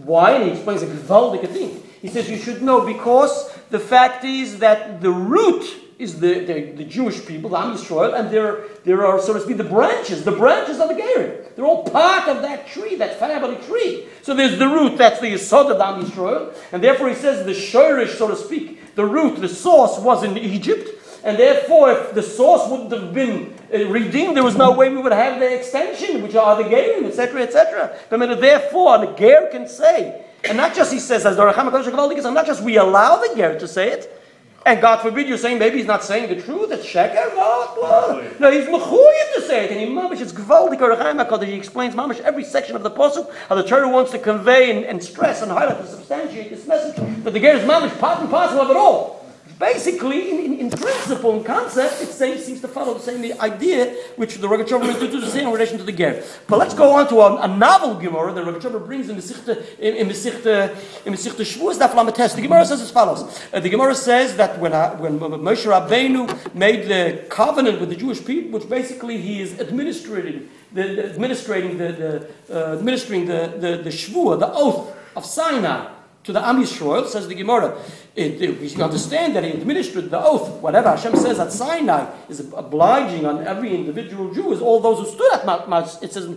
[0.04, 0.32] Why?
[0.32, 1.82] And he explains a gewaldige thing.
[2.00, 5.64] He says you should know because the fact is that the root
[5.98, 9.40] is the, the, the Jewish people, the Am Yisrael, and there, there are, so to
[9.40, 11.54] speak, the branches, the branches of the Gerim.
[11.54, 14.08] They're all part of that tree, that family tree.
[14.22, 17.46] So there's the root, that's the Yisod of the Am Yisrael, and therefore he says
[17.46, 20.90] the Shurish, so to speak, the root, the source was in Egypt,
[21.24, 25.00] and therefore if the source wouldn't have been uh, redeemed, there was no way we
[25.00, 27.96] would have the extension, which are the Gerim, etc., etc.
[28.10, 32.62] Therefore, the Ger can say, and not just he says, as the Racham not just
[32.62, 34.18] we allow the Ger to say it,
[34.64, 38.50] and God forbid you're saying maybe he's not saying the truth, it's sheker, no, no,
[38.50, 42.76] he's mechuyim to say it, and he mamish, it's gvaldik he explains mamish every section
[42.76, 45.88] of the Pasuk, how the Torah wants to convey and, and stress and highlight and
[45.88, 49.21] substantiate this message, but the Ger is mamish part and parcel of it all.
[49.62, 53.94] Basically, in, in, in, principle and concept, it same, seems to follow the same idea
[54.16, 56.20] which the Rogatchover is to say in relation to the Ger.
[56.48, 60.08] But let's go on to a, a novel Gemara that Rogatchover brings in Mesichte in,
[60.08, 60.74] Mesichte
[61.06, 62.34] Shavuos Daf Lametes.
[62.34, 63.22] The Gemara says as follows:
[63.52, 67.96] uh, The Gemara says that when uh, when Moshe Rabbeinu made the covenant with the
[67.96, 73.76] Jewish people, which basically he is administrating the, the the, the uh, administering the the,
[73.76, 77.76] the the oath of Sinai to the Am Yisrael, says the Gemara.
[78.14, 80.48] It, it, we understand that he administered the oath.
[80.60, 85.12] Whatever Hashem says at Sinai is obliging on every individual Jew, is all those who
[85.12, 86.28] stood at Mount, Mount it says,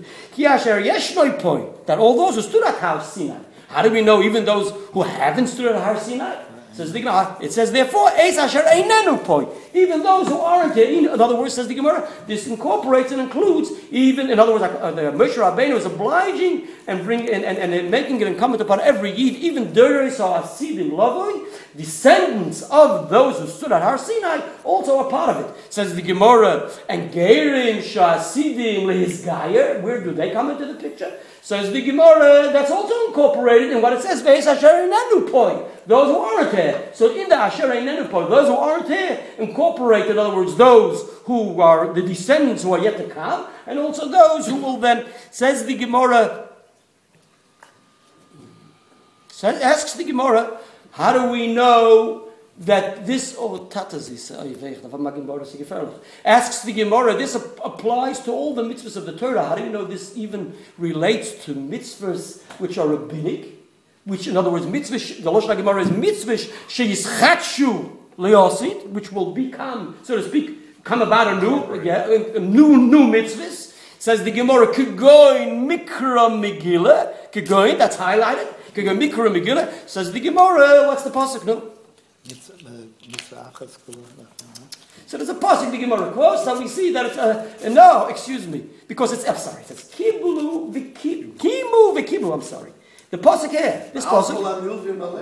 [1.85, 3.39] that all those who stood at Har Sinai.
[3.67, 6.33] How do we know even those who haven't stood at Har Sinai?
[6.71, 6.93] It Says.
[6.93, 9.47] It says therefore, Eis Asher Einenu point.
[9.75, 10.77] Even those who aren't.
[10.77, 14.29] In other words, says the Gemara, this incorporates and includes even.
[14.29, 18.21] In other words, uh, the Moshe Rabbeinu is obliging and bring and, and, and making
[18.21, 23.81] it incumbent upon every Yid, even Deres Asidim Lavoi, descendants of those who stood at
[23.81, 25.73] Har Sinai, also are part of it.
[25.73, 29.81] Says the Gemara, and Gerim Shasidim Lehisgayer.
[29.81, 31.19] Where do they come into the picture?
[31.41, 35.63] Says the Gemara, that's also incorporated in what it says, Veis Asher Nenu point.
[35.85, 36.89] Those who aren't here.
[36.95, 39.21] So in the Asher Nenu point, those who aren't here,
[39.65, 43.79] incorporate, in other words, those who are the descendants who are yet to come, and
[43.79, 46.49] also those who will then, says the Gemara,
[49.29, 50.59] says, asks the Gemara,
[50.91, 58.31] how do we know that this oh tatazis oh, asks the Gemara this applies to
[58.31, 59.43] all the mitzvahs of the Torah.
[59.45, 63.47] How do you know this even relates to mitzvahs which are rabbinic?
[64.05, 69.97] Which, in other words, mitzvah the Lashon Gemara is mitzvahs sheyischatchu leosit, which will become,
[70.03, 73.73] so to speak, come about a new, yeah, a new new mitzvahs.
[73.99, 78.47] Says the Gemara, kegoin mikra megillah, kegoin that's highlighted.
[78.73, 79.89] Kegoin mikra megillah.
[79.89, 81.45] Says the Gemara, what's the pasuk?
[81.45, 81.71] No.
[85.07, 88.47] So there's a passage the Gemara quotes that we see that it's uh, no, excuse
[88.47, 92.33] me, because it's I'm sorry, it says kibulu v'kimu v'kimu.
[92.33, 92.73] I'm sorry.
[93.15, 94.43] The pasuk here, this pasuk.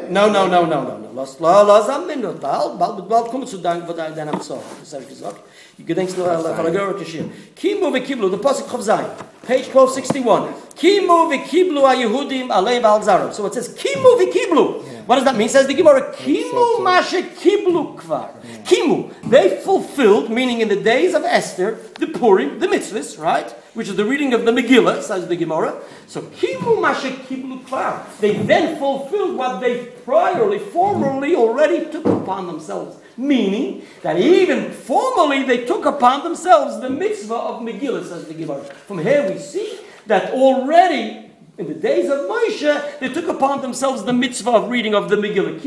[0.09, 1.09] No, no, no, no, no, no.
[1.13, 2.41] Lass, lass am minut.
[2.41, 4.57] Bald, bald, bald kommt zu dein, was dein am so.
[4.79, 5.37] Das habe ich gesagt.
[5.77, 7.31] You gedenkst nur an der Gehör geschehen.
[7.55, 9.09] Kimu v'kiblu, the pasuk of Zayin,
[9.41, 10.53] page 1261.
[10.75, 14.93] Kimu v'kiblu a Yehudim alei ba'al So it says kimu v'kiblu.
[15.07, 15.49] What does that mean?
[15.49, 18.31] Says the Gemara, Kimu uh, Masha Kiblu Kvar.
[18.63, 19.13] Kimu.
[19.29, 23.49] They fulfilled, meaning in the days of Esther, the Purim, the mitzvahs, right?
[23.73, 25.81] Which is the reading of the Megillah, says the Gemara.
[26.07, 28.05] So Kimu Masha Kiblu Kvar.
[28.19, 32.97] They then fulfilled what they priorly, formerly already took upon themselves.
[33.17, 38.63] Meaning that even formally they took upon themselves the mitzvah of Megillah, says the Gemara.
[38.63, 44.03] From here we see that already in the days of Moshe, they took upon themselves
[44.03, 45.61] the mitzvah of reading of the Megillah.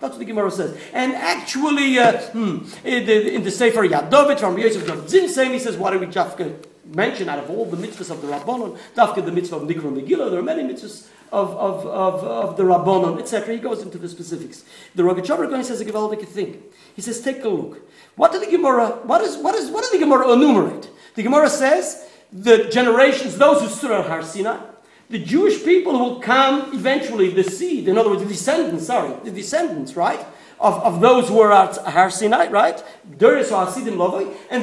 [0.00, 0.78] what the Gemara says.
[0.92, 5.76] And actually, uh, hmm, in, the, in the Sefer Yadovit from Yosef Zinsem, he says,
[5.76, 6.54] why do we Jafka
[6.94, 10.30] mention out of all the mitzvahs of the Rabbanon, Dafka the mitzvah of Mikra Megillah,
[10.30, 13.54] there are many mitzvahs of, of, of, of the Rabbanon, etc.
[13.54, 14.64] He goes into the specifics.
[14.94, 16.62] The Rogachover Gaon says a gewaldige thing.
[16.94, 17.88] He says, take a look.
[18.14, 20.88] What did the Gemara, what, is, what, is, what did the Gemara enumerate?
[21.14, 24.58] The Gemara says, the generations, those who stood on Har Sinai,
[25.08, 29.14] the Jewish people who will come eventually, the seed, in other words, the descendants, sorry,
[29.24, 30.24] the descendants, right,
[30.60, 32.82] of, of those who were at Har Sinai, right?
[33.08, 33.18] And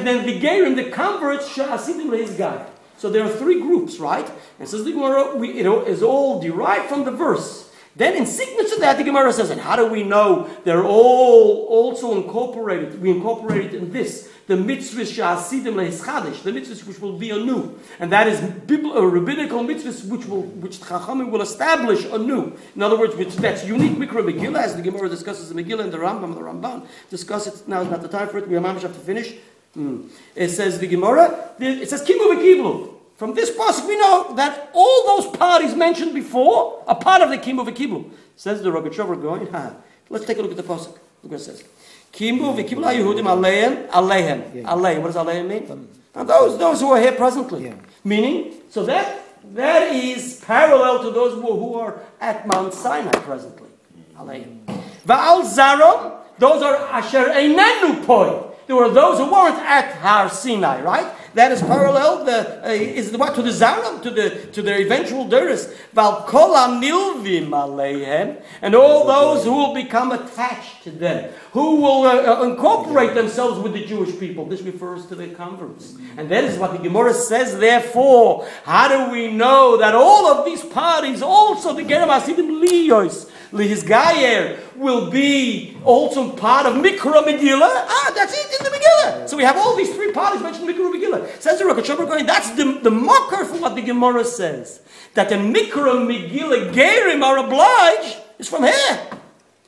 [0.06, 2.66] then the Gerim, the converts, Hasidim Leis guide.
[2.96, 4.30] So there are three groups, right?
[4.58, 7.70] And says the Gemara, we, it is all derived from the verse.
[7.96, 12.16] Then in to that, the Gemara says, and how do we know they're all also
[12.16, 13.00] incorporated?
[13.00, 18.12] We incorporated in this the mitzvahs sha'asidim lehischadish, the mitzvahs which will be anew, and
[18.12, 22.52] that is biblical, uh, rabbinical mitzvahs which will which Chachamim will establish anew.
[22.76, 25.92] In other words, which that's unique mikra Megillah, as the Gemara discusses the Megillah and
[25.92, 27.66] the Rambam, the Ramban discuss it.
[27.66, 28.48] Now is not the time for it.
[28.48, 29.34] We have to finish.
[29.76, 30.08] Mm.
[30.36, 31.54] It says the Gemara.
[31.58, 32.94] It says kimu v'kiblu.
[33.16, 37.38] From this passage, we know that all those parties mentioned before are part of the
[37.38, 38.10] kimu v'kiblu.
[38.36, 39.76] Says the Rogachover Gaon.
[40.10, 40.98] Let's take a look at the pasuk.
[41.22, 41.64] Look what it says.
[42.14, 44.62] Kimbu v'kibla Yehudim aleihem, aleihem.
[44.62, 45.88] Aleim, what does aleihem mean?
[46.14, 47.64] Now those, those who are here presently.
[47.64, 47.74] Yeah.
[48.04, 49.20] Meaning, so that,
[49.54, 53.68] that is parallel to those who, who are at Mount Sinai presently.
[54.16, 54.64] Aleim.
[55.04, 58.52] Va'al zarom, those are asher einenu poi.
[58.68, 61.12] There were those who weren't at Har Sinai, right?
[61.34, 62.24] That is parallel.
[62.24, 65.74] The, uh, is the what to the Zaram to the to their eventual Duris.
[65.92, 72.04] Val kol nilvim aleihem, and all those who will become attached to them, who will
[72.04, 74.46] uh, uh, incorporate themselves with the Jewish people.
[74.46, 77.58] This refers to the converts, and that is what the Gemara says.
[77.58, 83.28] Therefore, how do we know that all of these parties, also the Gerim Hasidim Liyos,
[83.62, 87.60] his Gayer will be also part of Mikra Megillah.
[87.62, 89.28] Ah, that's it in the Megillah.
[89.28, 91.40] So we have all these three parties mentioned in Mikra Megillah.
[91.40, 94.80] Says the going, that's the, the marker for what the Gemara says.
[95.14, 99.08] That the Mikra Megillah Gerim are obliged is from here.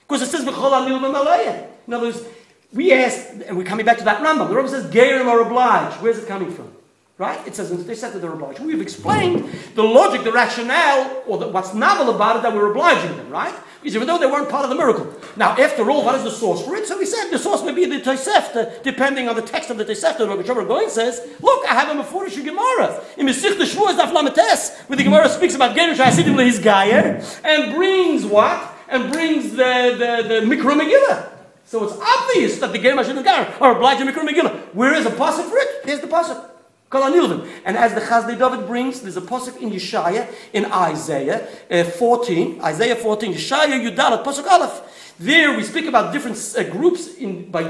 [0.07, 2.25] Because it says, In other words,
[2.73, 4.49] we asked, and we're coming back to that Rambam.
[4.49, 6.03] The Rambam says, Gerim are obliged.
[6.03, 6.76] Where's it coming from?
[7.19, 7.47] Right?
[7.49, 8.61] It says they said that they're obliged.
[8.61, 13.17] We've explained the logic, the rationale, or the, what's novel about it that we're obliging
[13.17, 13.55] them, right?
[13.81, 15.11] Because even though they weren't part of the miracle.
[15.35, 16.87] Now, after all, what is the source for it?
[16.87, 19.85] So we said the source may be the Tosefta, depending on the text of the
[19.87, 20.19] Tosefta.
[20.19, 23.03] The Rabbi Goin says, look, I have a Mefurish Gemara.
[23.17, 27.25] In Mesich the Shvuah Daf Lamates, where the Gemara speaks about Gerish Hasidim his Gayer,
[27.45, 28.75] and brings what?
[28.91, 31.31] And brings the, the, the Mikra Megillah.
[31.65, 34.75] So it's obvious that the Gerish Hasidim Gayer are obliged to Mikra Megillah.
[34.75, 35.69] Where is the pasuk for it?
[35.87, 36.51] Here's the pasuk.
[36.93, 42.61] And as the Chasdei David brings, there's a posuk in Yeshaya, in Isaiah uh, 14,
[42.63, 45.15] Isaiah 14, Yeshaya Yudalat, posuk Aleph.
[45.19, 47.63] There we speak about different uh, groups in by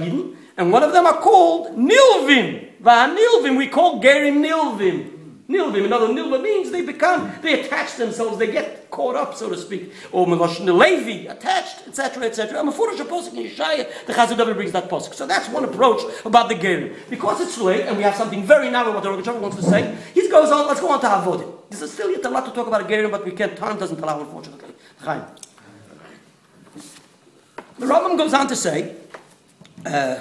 [0.59, 2.81] and one of them are called Nilvim.
[2.83, 5.16] Nilvim, we call Gerim Nilvim.
[5.49, 9.57] Nilvim, another nilva means they become, they attach themselves, they get caught up, so to
[9.57, 9.93] speak.
[10.11, 12.59] Or Melosh Levi, attached, etc., etc.
[12.59, 15.15] I'm a foolish posuk in Yeshaya, the Chazal brings that posuk.
[15.15, 16.97] So that's one approach about the Gerim.
[17.09, 19.97] Because it's late, and we have something very narrow what the Rogachover wants to say,
[20.15, 21.71] he goes on, let's go on to Avodim.
[21.71, 24.01] This is still yet a lot to talk about Gerim, but we can't, time doesn't
[24.01, 24.75] allow, unfortunately.
[24.99, 25.23] Chaim.
[27.79, 28.97] The Rambam goes on to say,
[29.85, 30.19] uh,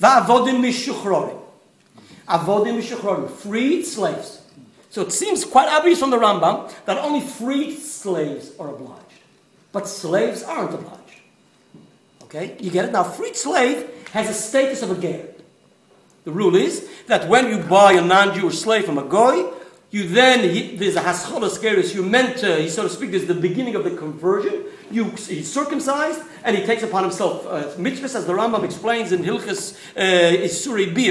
[0.00, 1.41] Va'avodim mishuchrorim.
[2.28, 4.42] Avodim Mishachrorim, freed slaves.
[4.90, 9.02] So it seems quite obvious from the Rambam that only freed slaves are obliged.
[9.72, 11.00] But slaves aren't obliged.
[12.24, 12.56] Okay?
[12.60, 12.92] You get it?
[12.92, 15.28] Now, freed slave has a status of a ger.
[16.24, 19.50] The rule is that when you buy a non-Jewish slave from a goy,
[19.90, 20.40] you then,
[20.78, 23.90] there's a hascholas geris, you meant to, so to speak, there's the beginning of the
[23.90, 24.64] conversion.
[24.90, 29.22] you, he's circumcised, and he takes upon himself uh, mitzvahs, as the Rambam explains in
[29.22, 31.10] Hilchas uh, Isuri B,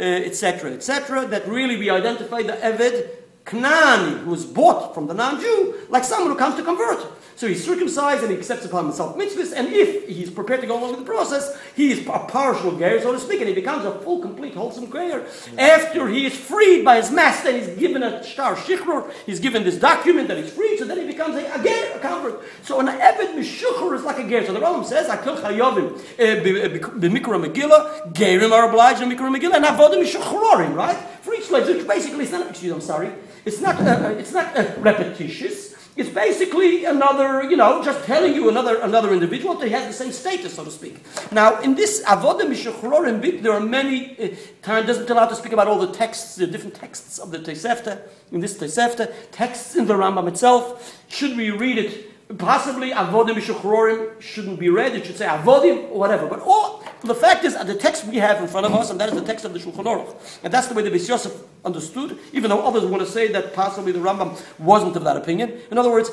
[0.00, 3.08] Perikud Dalit, etc., etc., that really we identify the Eved
[3.44, 7.06] Knani, who was bought from the non-Jew, like someone who comes to convert.
[7.40, 10.78] So he's circumcised and he accepts upon himself mitzvahs, and if he's prepared to go
[10.78, 13.86] along with the process, he is a partial ger, so to speak, and he becomes
[13.86, 15.24] a full, complete, wholesome ger.
[15.56, 19.64] After he is freed by his master, and he's given a shtar shichrur, he's given
[19.64, 22.42] this document that he's freed, so then he becomes a, a ger, a convert.
[22.62, 24.44] So an ebed mishuchur is like a ger.
[24.44, 29.54] So the Rambam says, "Akil chayovim eh, b'mikra megillah, gerim are obliged in mikra megillah,
[29.54, 30.98] and avodim mishuchrorim, right?
[31.22, 33.12] For each slave, which basically is not, excuse, I'm sorry,
[33.46, 35.69] it's not, uh, uh it's not uh, repetitious.
[36.00, 40.12] It's basically another, you know, just telling you another another individual that has the same
[40.12, 40.96] status, so to speak.
[41.30, 45.52] Now, in this Avodah Mishachrorim bit, there are many, uh, time doesn't allow to speak
[45.52, 48.00] about all the texts, the different texts of the Tosefta,
[48.32, 50.98] in this Tosefta, texts in the Rambam itself.
[51.08, 54.94] Should we read it Possibly avodim mishachrorim shouldn't be read.
[54.94, 56.28] It should say avodim whatever.
[56.28, 59.08] But all the fact is, the text we have in front of us, and that
[59.08, 61.32] is the text of the Shulchan Aruch, and that's the way the Beis Yosef
[61.64, 62.18] understood.
[62.32, 65.60] Even though others want to say that possibly the Rambam wasn't of that opinion.
[65.70, 66.10] In other words,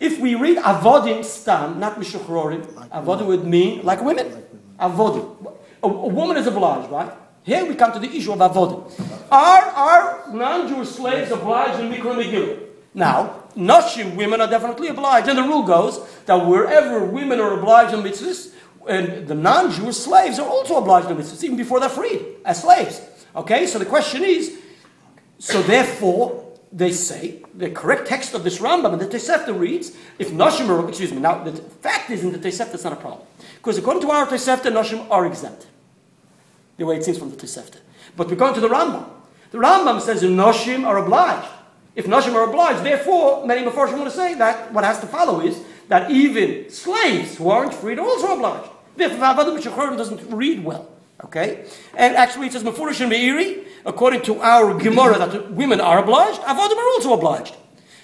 [0.00, 4.42] if we read avodim stam, not mishachrorim, avodim would mean like women.
[4.78, 5.54] Avodim.
[5.82, 7.12] A, a woman is obliged, right?
[7.42, 8.90] Here we come to the issue of avodim.
[9.30, 12.66] Are are non-Jewish slaves obliged in Mikra Megillah?
[12.92, 15.28] Now, Nashim, women are definitely obliged.
[15.28, 18.52] And the rule goes that wherever women are obliged in mitzvahs,
[18.88, 23.00] and the non-Jewish slaves are also obliged to mitzvahs, even before they're freed as slaves.
[23.36, 24.58] Okay, so the question is,
[25.38, 30.30] so therefore, they say, the correct text of this Rambam and the Tosefta reads, if
[30.30, 33.26] Nashim are, excuse me, now the fact is in the Tosefta it's not a problem.
[33.56, 35.66] Because according to our Tosefta, Nashim are exempt.
[36.76, 37.78] The way it seems from the Tosefta.
[38.16, 39.08] But we're going to the Rambam.
[39.50, 41.48] The Rambam says Nashim are obliged.
[41.96, 45.40] If Nashim are obliged, therefore, many Mepharshim want to say that what has to follow
[45.40, 48.70] is that even slaves who aren't freed are also obliged.
[48.94, 50.88] Therefore, Avodah doesn't read well.
[51.24, 51.66] Okay?
[51.96, 56.40] And actually, it says Mefurish and Meiri, according to our Gemara, that women are obliged,
[56.42, 57.56] Avodim are also obliged.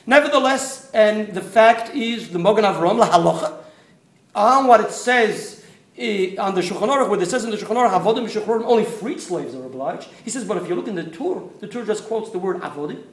[0.05, 3.57] Nevertheless, and the fact is, the Magen Avraham, La Halacha,
[4.35, 5.65] on what it says
[5.97, 6.03] uh,
[6.43, 9.55] on the Shulchan Aruch, where it says in the Shulchan Aruch, Avodim only freed slaves
[9.55, 10.09] are obliged.
[10.25, 12.61] He says, but if you look in the Torah, the Torah just quotes the word
[12.63, 13.05] Avodim.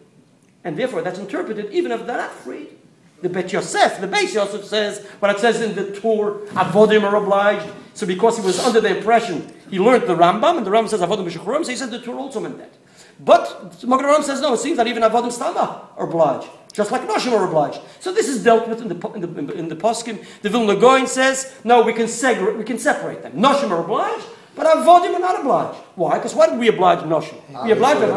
[0.63, 2.79] And therefore, that's interpreted even if they're not freed.
[3.23, 7.15] The Bet Yosef, the Beis Yosef says, what it says in the Torah, Avodim are
[7.15, 7.65] obliged.
[7.93, 10.99] So because he was under the impression, he learned the Rambam, and the Rambam says
[10.99, 12.73] Avodim B'Shachrorim, so he said the Torah also meant that.
[13.19, 16.49] But Magen Ram says no, it seems that even Avodim Stama are obliged.
[16.73, 17.79] Just like Noshim are obliged.
[18.01, 20.25] So this is dealt with in the in the, in the Poskim.
[20.41, 23.33] The Vilna Gaon says no, we can segregate, we can separate them.
[23.33, 25.77] Noshim are obliged, but Avodim are not obliged.
[25.95, 26.17] Why?
[26.17, 27.39] Because why did we oblige Noshim?
[27.63, 28.12] We oblige them.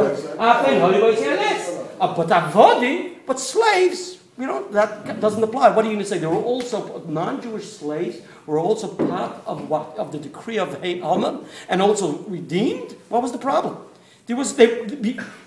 [1.98, 5.70] Uh, but avodim, but slaves, you know, that doesn't apply.
[5.70, 6.18] What are you going to say?
[6.18, 10.81] There were also non-Jewish slaves who were also part of what of the decree of
[10.83, 12.94] Haman and also redeemed.
[13.09, 13.79] What was the problem?
[14.27, 14.83] There was they,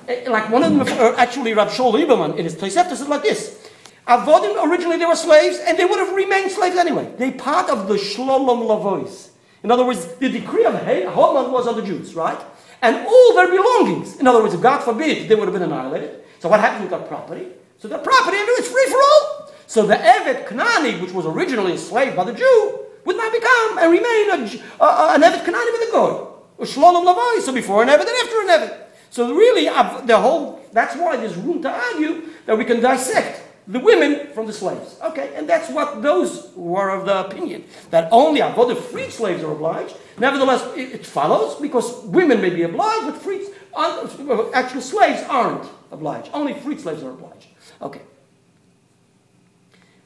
[0.07, 3.21] eh, like one of them uh, actually Rav Shaul Lieberman in his Tosefta said like
[3.21, 3.69] this.
[4.07, 7.13] Avodim originally they were slaves and they would have remained slaves anyway.
[7.17, 9.29] They part of the Shlolom Lavois.
[9.61, 11.13] In other words, the decree of Haman
[11.51, 12.39] was on the Jews, right?
[12.81, 14.17] And all their belongings.
[14.19, 16.23] In other words, God forbid they would have been annihilated.
[16.39, 17.47] So what happens with that property?
[17.79, 19.51] So the property is free for all.
[19.65, 23.91] So the Evet Kanani, which was originally enslaved by the Jew, would now become and
[23.91, 26.19] remain a, a, an Evet Kanani with a
[26.59, 28.85] Lavai, so before an Evet and after an Evet.
[29.11, 29.65] So really,
[30.05, 34.45] the whole, that's why there's room to argue that we can dissect the women from
[34.45, 34.97] the slaves.
[35.01, 39.51] Okay, and that's what those were of the opinion that only the freed slaves are
[39.51, 39.95] obliged.
[40.17, 45.69] Nevertheless, it, it follows because women may be obliged, but freed, uh, actual slaves aren't
[45.91, 46.29] obliged.
[46.33, 47.47] Only freed slaves are obliged.
[47.81, 48.01] Okay.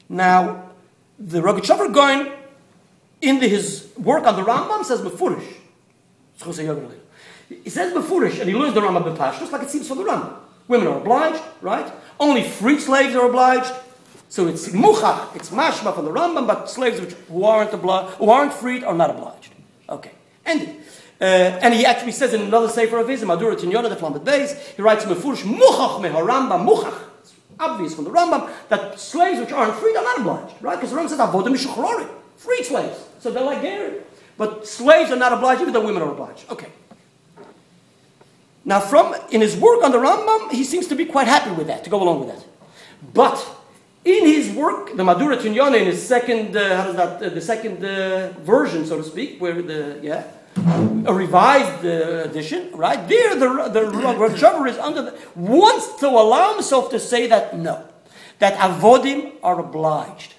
[0.10, 0.69] Now,
[1.19, 2.32] the Rogachover Gaon
[3.21, 5.56] in his work on the Rambam says Mefurish.
[7.63, 10.36] He says Mefurish, and he learns the Rambam Bepashtus like it seems from the Rambam.
[10.67, 11.91] Women are obliged, right?
[12.19, 13.71] Only freed slaves are obliged.
[14.30, 18.30] So it's muchach, it's mashma from the Rambam, but slaves which, who aren't obliged, who
[18.30, 19.54] aren't freed are not obliged.
[19.89, 20.12] Okay.
[20.45, 24.26] Uh, and he actually says in another sefer of his, in Madura Tinyona, the Flamet
[24.26, 27.12] Beis, he writes, Mefurish muchach meha Rambam, muchach.
[27.63, 30.76] Obvious from the Rambam that slaves which aren't freed are not obliged, right?
[30.76, 32.99] Because the Rambam says, avodim mishuchrorim, freed slaves.
[33.19, 34.02] So they're like Gary.
[34.38, 36.49] But slaves are not obliged, even though women are obliged.
[36.49, 36.67] Okay.
[38.65, 41.67] Now, from in his work on the Rambam, he seems to be quite happy with
[41.67, 42.45] that, to go along with that.
[43.13, 43.38] But
[44.06, 47.41] in his work, the Madura Tinyona, in his second, uh, how does that, uh, the
[47.41, 50.23] second uh, version, so to speak, where the, yeah,
[50.56, 53.08] a revised uh, edition, right?
[53.08, 57.83] There, the, the Rav is under the, wants to allow himself to say that no,
[58.39, 60.35] that avodim are obliged.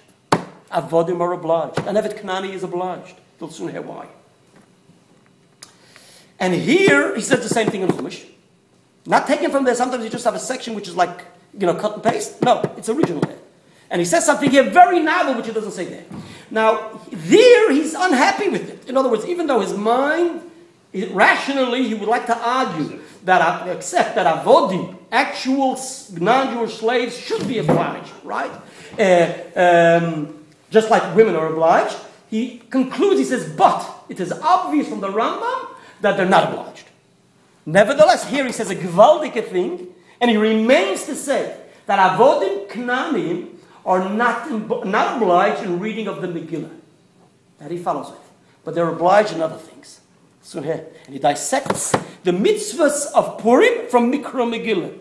[0.71, 1.79] Avodim are obliged.
[1.79, 3.15] And Evet Kanani is obliged.
[3.39, 4.07] You'll soon hear why.
[6.39, 8.25] And here, he says the same thing in Chumash.
[9.05, 9.75] Not taken from there.
[9.75, 11.25] Sometimes you just have a section which is like,
[11.57, 12.41] you know, cut and paste.
[12.41, 13.37] No, it's original there.
[13.89, 16.05] And he says something here very novel, which he doesn't say there.
[16.51, 18.89] Now, there he's unhappy with it.
[18.89, 20.41] In other words, even though his mind,
[21.11, 25.79] rationally, he would like to argue that, accept that avodim, actual
[26.11, 28.51] non-Jewish slaves, should be obliged, right?
[28.99, 31.97] Uh, um, just like women are obliged.
[32.29, 35.67] He concludes, he says, but it is obvious from the Rambam
[36.01, 36.85] that they're not obliged.
[37.65, 39.87] Nevertheless, here he says a gewaldige thing,
[40.21, 43.54] and he remains to say that avodim knanim
[43.85, 44.49] are not,
[44.85, 46.71] not obliged in reading of the Megillah.
[47.59, 48.19] That he follows with.
[48.63, 50.01] But they're obliged in other things.
[50.41, 51.91] So here, and he dissects
[52.23, 54.99] the mitzvahs of Purim from Mikra Megillah.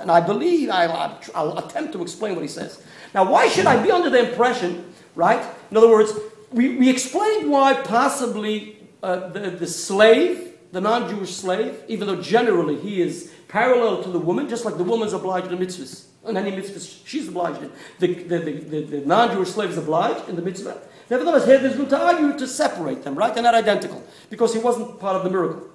[0.00, 2.80] And I believe I'll, I'll attempt to explain what he says.
[3.12, 5.44] Now, why should I be under the impression, right?
[5.70, 6.12] In other words,
[6.52, 12.20] we, we explained why possibly uh, the, the slave, the non Jewish slave, even though
[12.22, 16.06] generally he is parallel to the woman, just like the woman's obliged in mitzvahs.
[16.26, 17.70] In any mitzvahs, she's obliged in.
[18.00, 20.76] The, the, the, the, the non Jewish slave is obliged in the mitzvah.
[21.08, 23.32] Nevertheless, here there's room to argue to separate them, right?
[23.32, 25.68] They're not identical because he wasn't part of the miracle.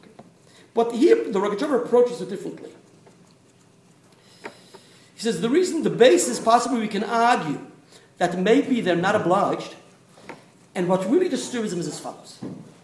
[0.00, 0.10] Okay.
[0.74, 2.70] But here, the Rogachover approaches it differently.
[5.14, 7.58] He says the reason, the basis, possibly we can argue
[8.18, 9.74] that maybe they're not obliged,
[10.74, 12.38] and what really disturbs him is as follows.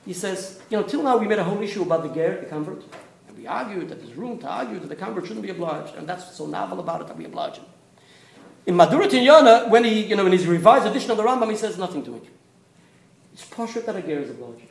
[0.06, 2.46] He says, you know, till now we made a whole issue about the ger, the
[2.46, 2.82] convert,
[3.40, 6.36] we argued that there's room to argue that the convert shouldn't be obliged, and that's
[6.36, 7.64] so novel about it that we oblige him.
[8.66, 11.56] In Madura Tinyana, when he, you know, in his revised edition of the Rambam, he
[11.56, 12.24] says nothing to it.
[13.32, 14.66] It's poshut that a ger is obliged.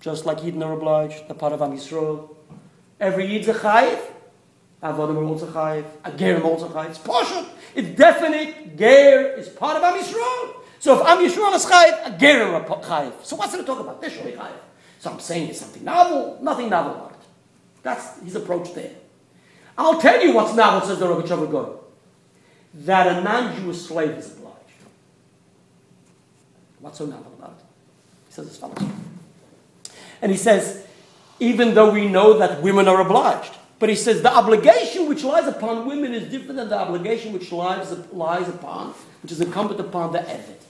[0.00, 2.34] Just like Yidden are obliged, the part of Am Yisrael.
[2.98, 4.00] Every Yid's a chayiv,
[4.82, 6.90] Avodim are also chayiv, a ger also chayiv.
[6.90, 7.48] It's poshut.
[7.76, 8.76] It's definite.
[8.76, 10.54] Ger is part of Am Yisrael.
[10.80, 13.12] So if Am Yisrael is chayiv, a ger are chayiv.
[13.22, 14.00] So what's there to talk about?
[14.00, 14.58] They're surely chayiv.
[14.98, 17.11] So I'm saying it's something novel, nothing novel.
[17.82, 18.92] That's his approach there.
[19.76, 21.78] I'll tell you what's novel, says the Rogachover Goy
[22.74, 24.56] that a non-Jewish slave is obliged.
[26.80, 27.64] What's so novel about it?
[28.28, 28.78] He says as follows.
[30.20, 30.86] And he says,
[31.38, 35.46] even though we know that women are obliged, but he says the obligation which lies
[35.46, 40.12] upon women is different than the obligation which lies, lies upon, which is incumbent upon
[40.12, 40.62] the Eved.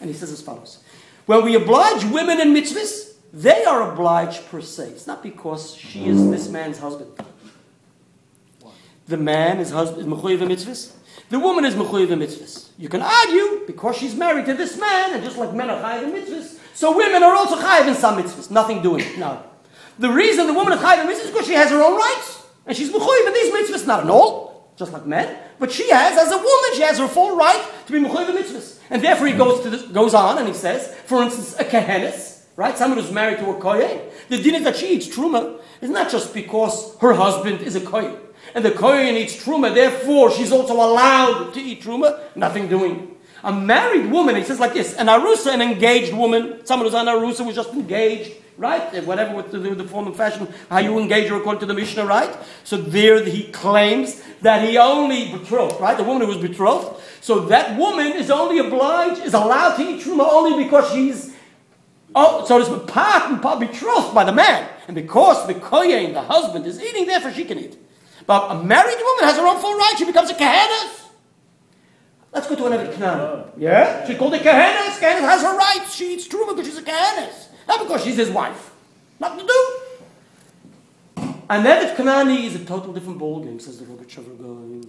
[0.00, 0.82] And he says as follows.
[1.26, 4.88] When we oblige women in mitzvahs, they are obliged per se.
[4.88, 7.10] It's not because she is this man's husband.
[9.06, 10.92] The man is husband is mitzvahs.
[11.30, 12.68] The woman is mechuyev mitzvahs.
[12.78, 16.12] You can argue because she's married to this man, and just like men are chayiv
[16.12, 18.50] mitzvahs, so women are also chayiv in some mitzvahs.
[18.50, 19.04] Nothing doing.
[19.18, 19.42] No.
[19.98, 22.76] The reason the woman is chayiv mitzvahs is because she has her own rights, and
[22.76, 26.32] she's mechuyev in these mitzvahs, not in all, just like men, but she has, as
[26.32, 29.62] a woman, she has her full right to be mechuyev mitzvahs, and therefore he goes
[29.62, 32.29] to goes on and he says, for instance, a kehenis,
[32.60, 32.76] right?
[32.76, 34.00] Someone who's married to a kohen.
[34.28, 37.80] The din is that she eats truma is not just because her husband is a
[37.80, 38.16] kohen
[38.54, 43.16] and the Kohen eats truma, therefore she's also allowed to eat truma, nothing doing.
[43.42, 47.06] A married woman, he says like this, an arusa, an engaged woman, someone who's an
[47.06, 49.04] arusa was just engaged, right?
[49.04, 52.04] Whatever with the, the form and fashion, how you engage her according to the Mishnah,
[52.04, 52.36] right?
[52.64, 55.96] So there he claims that he only betrothed, right?
[55.96, 57.00] The woman who was betrothed.
[57.22, 61.29] So that woman is only obliged, is allowed to eat truma only because she's
[62.14, 64.68] Oh, so it's part and part betrothed by the man.
[64.88, 67.76] And because the kohen, the husband, is eating, therefore she can eat.
[68.26, 69.94] But a married woman has her own full right.
[69.96, 71.06] She becomes a kahanas.
[72.32, 73.50] Let's go to another Canaan.
[73.56, 74.06] Yeah?
[74.06, 74.98] She's called a kahanas.
[74.98, 75.94] Kahanas has her rights.
[75.94, 77.48] She eats truma because she's a kahanas.
[77.66, 78.72] Not because she's his wife.
[79.18, 79.79] Nothing to do.
[81.50, 84.82] A Nevet Kanani is a total different ballgame, says the Rogachover Gaon.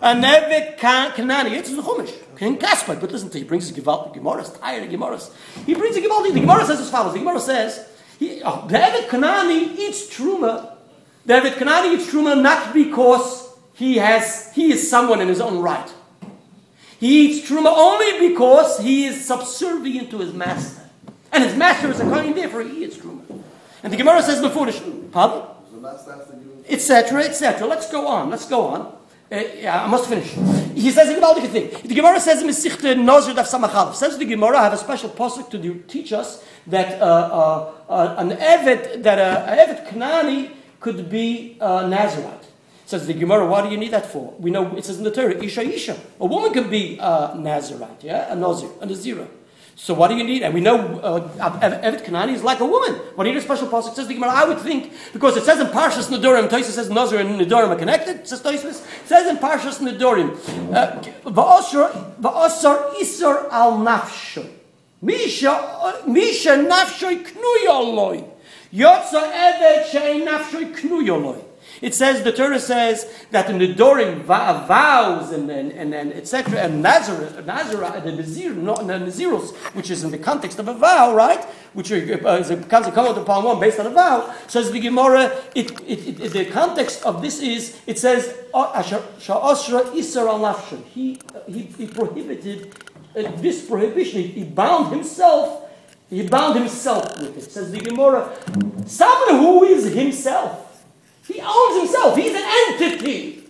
[0.00, 2.14] A Nevet Kanani, it's the Chumash.
[2.36, 3.44] King Kasper, but listen to him.
[3.44, 5.30] he brings his Gewalt, the Gemaras, tired of Gemaras.
[5.66, 7.12] He brings a Gewalt, the Gemara says as follows.
[7.12, 7.86] The Gemara says,
[8.18, 10.78] he, oh, the Evet Kanani eats Truma
[11.28, 15.92] David Kanani eats truma not because he has he is someone in his own right.
[16.98, 20.88] He eats truma only because he is subservient to his master,
[21.30, 22.34] and his master is a kohen.
[22.34, 23.42] Therefore, he eats truma.
[23.82, 24.72] And the Gemara says before the
[25.12, 25.42] pardon,
[26.68, 27.66] etc., etc.
[27.66, 28.30] Let's go on.
[28.30, 28.98] Let's go on.
[29.30, 30.30] Uh, yeah, I must finish.
[30.74, 31.70] He says a gewaltige thing.
[31.86, 33.94] The Gemara says in Mesichte Nozir Daf Samachal.
[33.94, 37.92] Says the Gemara, I have a special posuk to do, teach us that uh, uh,
[37.92, 40.50] uh an Evet, that a, a Evet Kanani
[40.80, 42.46] could be uh, Nazarite.
[42.86, 44.32] Says the Gemara, why do you need that for?
[44.38, 45.98] We know it says in the Torah, Isha Isha.
[46.20, 49.28] A woman can be uh, Nazarite, yeah, a Nazir, and a Nazira.
[49.80, 50.42] So what do you need?
[50.42, 51.28] And we know uh,
[52.00, 52.94] Kanani is like a woman.
[53.14, 53.94] What do you need a special pasuk?
[53.94, 54.32] Says the Gemara.
[54.32, 57.76] I would think because it says in Parshas Nedorim, Tosis says Nazar and Nedorim are
[57.76, 58.26] connected.
[58.26, 60.34] Says Tosis says in Parshas Nedorim,
[60.74, 61.00] uh,
[61.30, 64.50] Va'asar Isar al Nafsho.
[65.00, 68.28] Misha uh, Misha Nafsho Knuyoloi.
[68.72, 71.47] Yotza Evet Shein Nafsho Knuyoloi.
[71.80, 76.58] It says the Torah says that in the Dorim vows and and, and, etc.
[76.60, 80.74] and Nazareth, Nazareth, the Nazir, not the Nazirus, which is in the context of a
[80.74, 81.42] vow, right?
[81.74, 84.34] Which uh, becomes a comment upon one based on a vow.
[84.46, 85.32] Says the Gemara.
[85.54, 88.34] It, it, it, the context of this is it says
[90.94, 92.74] He he he prohibited
[93.16, 94.22] uh, this prohibition.
[94.22, 95.64] He bound himself.
[96.10, 97.50] He bound himself with it.
[97.50, 98.34] Says the Gemara.
[98.86, 100.67] Someone who is himself.
[101.28, 102.16] He owns himself.
[102.16, 103.44] He's an entity.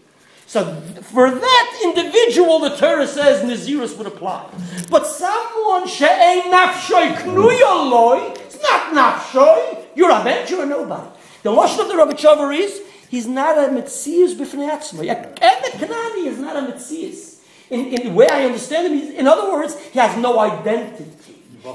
[0.46, 4.50] So for that individual, the Torah says Nazirus would apply.
[4.90, 9.84] But someone she'ein nafshoy knuyaloi, it's not nafshoy.
[9.94, 11.08] You're a bench, you're a nobody.
[11.42, 15.36] The lashon of the Rabbi is, he's not a mitzias b'fnei atzmai.
[15.40, 17.40] Evet Kanani is not a mitzias.
[17.70, 21.04] In, in the way I understand him, in other words, he has no identity.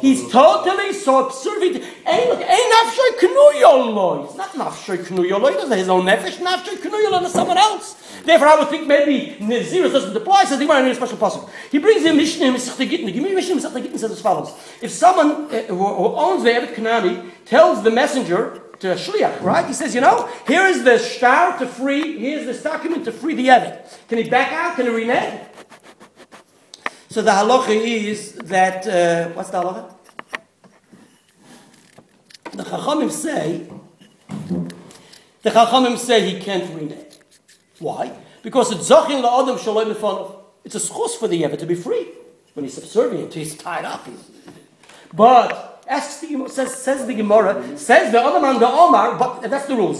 [0.01, 1.83] He's totally subservient.
[2.07, 4.25] Ain't look, ain't nafshay knuyoloi.
[4.25, 5.49] It's not nafshay knuyoloi.
[5.51, 6.37] He doesn't his own nefesh.
[6.37, 7.95] Nafshay knuyoloi is someone else.
[8.23, 10.45] Therefore, I would think maybe Nazirus doesn't apply.
[10.45, 11.49] Says the Gemara in a special possible.
[11.71, 13.05] He brings the Mishnah in Masechta Gittin.
[13.07, 17.29] The Mishnah in says as follows: If someone uh, who, who owns the Evet Kanani
[17.45, 19.65] tells the messenger to shliach, right?
[19.65, 22.17] He says, you know, here is the star to free.
[22.17, 23.97] Here's this document to free the Evet.
[24.09, 24.75] Can he back out?
[24.75, 25.39] Can he renege?
[27.13, 29.93] So the halacha is that, uh, what's the halacha?
[32.53, 33.69] The Chachamim say,
[35.43, 37.19] the Chachamim say he can't renege.
[37.77, 38.17] Why?
[38.41, 39.91] Because it's Zachin la'adam shalom.
[40.65, 42.07] It's a schus for the Yevet to be free.
[42.55, 44.07] When he's subservient, he's tied up.
[45.13, 49.65] But Asks the, says, says the Gemara, says the other man, the Omar, but that's
[49.65, 49.91] the rule.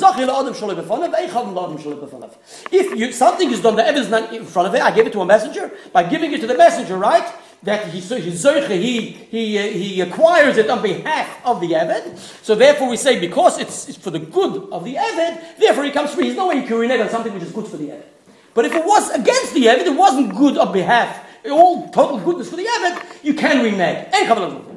[2.71, 5.13] If you, something is done, the evidence not in front of it, I give it
[5.13, 5.71] to a messenger.
[5.91, 7.29] By giving it to the messenger, right?
[7.63, 12.17] That he, he, he, uh, he acquires it on behalf of the Eved.
[12.43, 15.91] So therefore we say, because it's, it's for the good of the Eved, therefore he
[15.91, 16.27] comes free.
[16.27, 18.03] He's no way can renege on something which is good for the Eved.
[18.53, 22.49] But if it was against the Eved, it wasn't good on behalf, all total goodness
[22.49, 24.07] for the Eved, you can renege.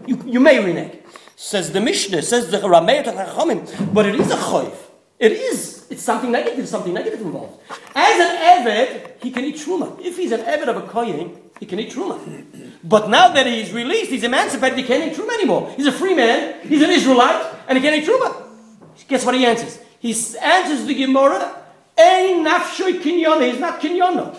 [0.06, 0.98] You, you may renege.
[1.36, 4.74] Says the Mishnah, says the Rameir Chachamim, but it is a choiv.
[5.18, 5.86] It is.
[5.90, 7.60] It's something negative, something negative involved.
[7.94, 10.00] As an Eved, he can eat Truma.
[10.00, 12.18] If he's an Eved of a Kohen, he can eat Truma.
[12.82, 15.72] But now that he's released, he's emancipated, he can't eat Truma anymore.
[15.76, 18.44] He's a free man, he's an Israelite, and he can't eat Truma.
[19.08, 19.78] Guess what he answers?
[20.00, 21.64] He answers the Gemara,
[21.98, 23.50] Ein nafshoy kinyona.
[23.50, 24.36] He's not kinyona.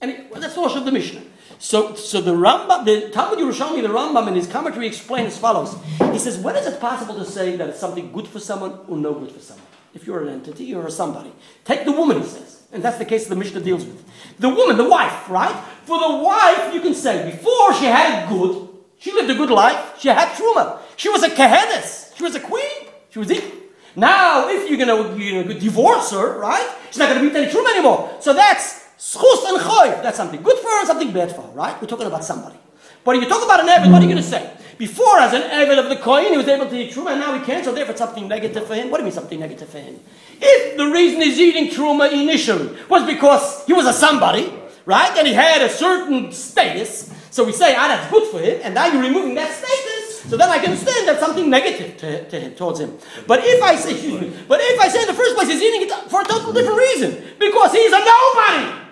[0.00, 1.22] And it, well, that's the of the Mishnah.
[1.58, 5.76] So, so the Rambam, the Talmud Yerushalmi, the Rambam in his commentary explains as follows.
[6.12, 8.96] He says, when is it possible to say that it's something good for someone or
[8.96, 9.66] no good for someone?
[9.94, 11.32] If you're an entity or somebody.
[11.64, 12.64] Take the woman, he says.
[12.72, 14.04] And that's the case the Mishnah deals with.
[14.38, 15.56] The woman, the wife, right?
[15.84, 19.98] For the wife, you can say, before she had good, she lived a good life,
[19.98, 20.80] she had truma.
[20.96, 22.12] She was a kehenes.
[22.16, 22.88] She was a queen.
[23.10, 23.60] She was equal.
[23.94, 26.70] Now, if you're going you're gonna divorce her, right?
[26.88, 28.14] She's not going to be any truma anymore.
[28.20, 30.02] So that's Schus and choy.
[30.02, 31.80] That's something good for her something bad for her, right?
[31.80, 32.56] We're talking about somebody.
[33.04, 34.50] But if you talk about an Eved, what are you going to say?
[34.78, 37.38] Before, as an Eved of the coin, he was able to eat Truma, and now
[37.38, 38.90] he can't, so therefore it's something negative for him.
[38.90, 40.00] What do you mean something negative for him?
[40.40, 44.52] If the reason he's eating Truma initially was because he was a somebody,
[44.84, 48.60] right, and he had a certain status, so we say, ah, that's good for him,
[48.64, 52.28] and now you're removing that status, so then I can understand that's something negative to,
[52.28, 52.98] to him, towards him.
[53.26, 55.82] But if I say, me, but if I say in the first place he's eating
[55.82, 58.85] it for a total different reason, because he's a nobody,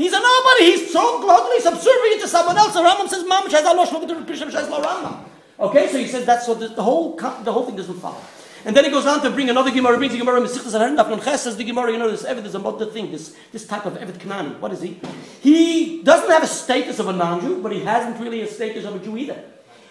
[0.00, 0.64] He's a nobody.
[0.64, 2.72] He's so totally subservient to someone else.
[2.72, 5.24] The Rambam says, "Mamash has Allah shloket Rishon Shas Rambam."
[5.60, 8.22] Okay, so he says that's so the, the, whole the whole thing doesn't follow.
[8.64, 11.42] And then he goes on to bring another Gemara, brings the Gemara Mesichtas and Ches
[11.42, 13.94] says the Gemara, you know, this Eved is about the thing, this, this type of
[13.94, 14.58] Eved Kanani.
[14.58, 15.00] What is he?
[15.40, 18.96] He doesn't have a status of a non-Jew, but he hasn't really a status of
[18.96, 19.42] a Jew either.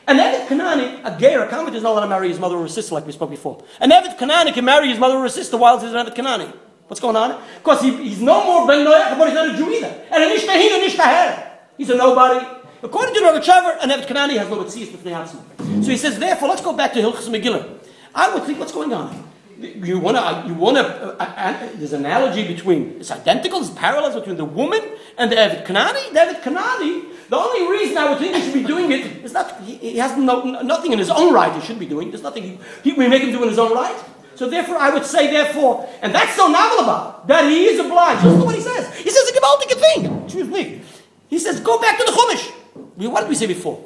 [0.08, 2.64] An Evet Kanani, a Ger, a convert is not allowed to marry his mother or
[2.64, 3.64] his sister like we spoke before.
[3.80, 6.52] An Evet Kanani can marry his mother or his sister while he's an Evet Kanani.
[6.90, 7.40] What's going on?
[7.60, 9.94] Because he, he's no more Ben Noach, but he's not a Jew either.
[10.12, 11.52] And an Ishmael, an Ishmael.
[11.78, 12.44] He's a nobody.
[12.82, 15.84] According to Rabbi Trevor, an Evet Kanani has no Tziyas B'fnei Hatzim.
[15.84, 17.78] So he says, therefore, let's go back to Hilchas Megillah.
[18.16, 19.24] I would think, what's going on?
[19.60, 23.60] You want to, you want to, uh, uh, uh, there's an analogy between, it's identical,
[23.60, 24.82] there's parallels between the woman
[25.16, 26.12] and the Evet Kanani.
[26.12, 29.62] The Kanani, the only reason I would think he should be doing it is not,
[29.62, 32.10] he, he has no, nothing in his own right he should be doing.
[32.10, 33.96] There's nothing he, he, we make him do in his own right.
[34.40, 38.24] So therefore, I would say, therefore, and that's so novel about that he is obliged.
[38.24, 38.96] Listen to what he says.
[38.96, 40.24] He says a gewaltige thing.
[40.24, 40.82] Excuse me.
[41.28, 43.12] He says, go back to the Chumash.
[43.12, 43.84] What did we say before?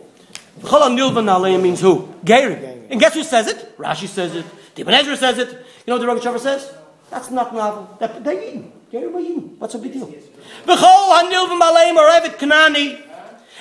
[0.60, 2.08] Chol Nilvan means who?
[2.24, 2.86] Gerim.
[2.92, 3.76] And guess who says it?
[3.80, 4.46] Rashi says it.
[4.78, 5.50] Ibn Ezra says it.
[5.50, 6.72] You know what the Rogachover says?
[7.10, 7.98] That's not novel.
[8.00, 8.70] That, they're Yidden.
[8.92, 9.58] Gerim are Yidden.
[9.58, 10.06] What's a big deal?
[10.06, 13.02] V'chol Hanilvan Aleim or Evet Kanani.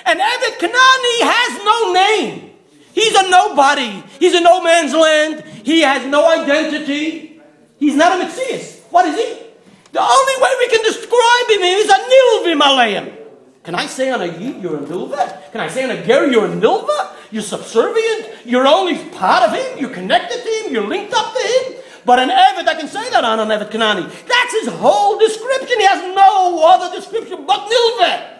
[0.05, 2.52] And Evet Kanani has no name.
[2.93, 4.03] He's a nobody.
[4.19, 5.43] He's a no man's land.
[5.63, 7.41] He has no identity.
[7.77, 8.79] He's not a Metzias.
[8.91, 9.43] What is he?
[9.91, 13.17] The only way we can describe him is a Nilvim Aleim.
[13.63, 15.51] Can I say on a Yid you're a Nilva?
[15.51, 17.11] Can I say on a Ger you're a Nilva?
[17.31, 18.45] You're subservient?
[18.45, 19.79] You're only part of him?
[19.79, 20.73] You're connected to him?
[20.73, 21.79] You're linked up to him?
[22.05, 24.03] But an Evet, I can say that on an Evet Kanani.
[24.27, 25.79] That's his whole description.
[25.79, 28.33] He has no other description but Nilva.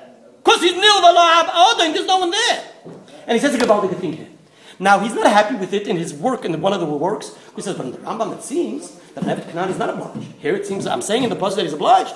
[0.43, 2.63] Because he's Nilva La'ab and there's no one there.
[3.25, 4.27] And he says a Gavaldic thing here.
[4.79, 7.35] Now, he's not happy with it in his work, in one of the works.
[7.55, 10.31] He says, but in the Rambam it seems that an Evet Kanani is not obliged.
[10.39, 12.13] Here it seems, I'm saying in the passage that he's obliged.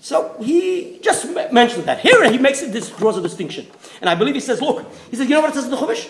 [0.00, 2.00] So he just mentioned that.
[2.00, 3.66] Here he makes it, this draws a distinction.
[4.00, 5.76] And I believe he says, look, he says, you know what it says in the
[5.76, 6.08] Chumash?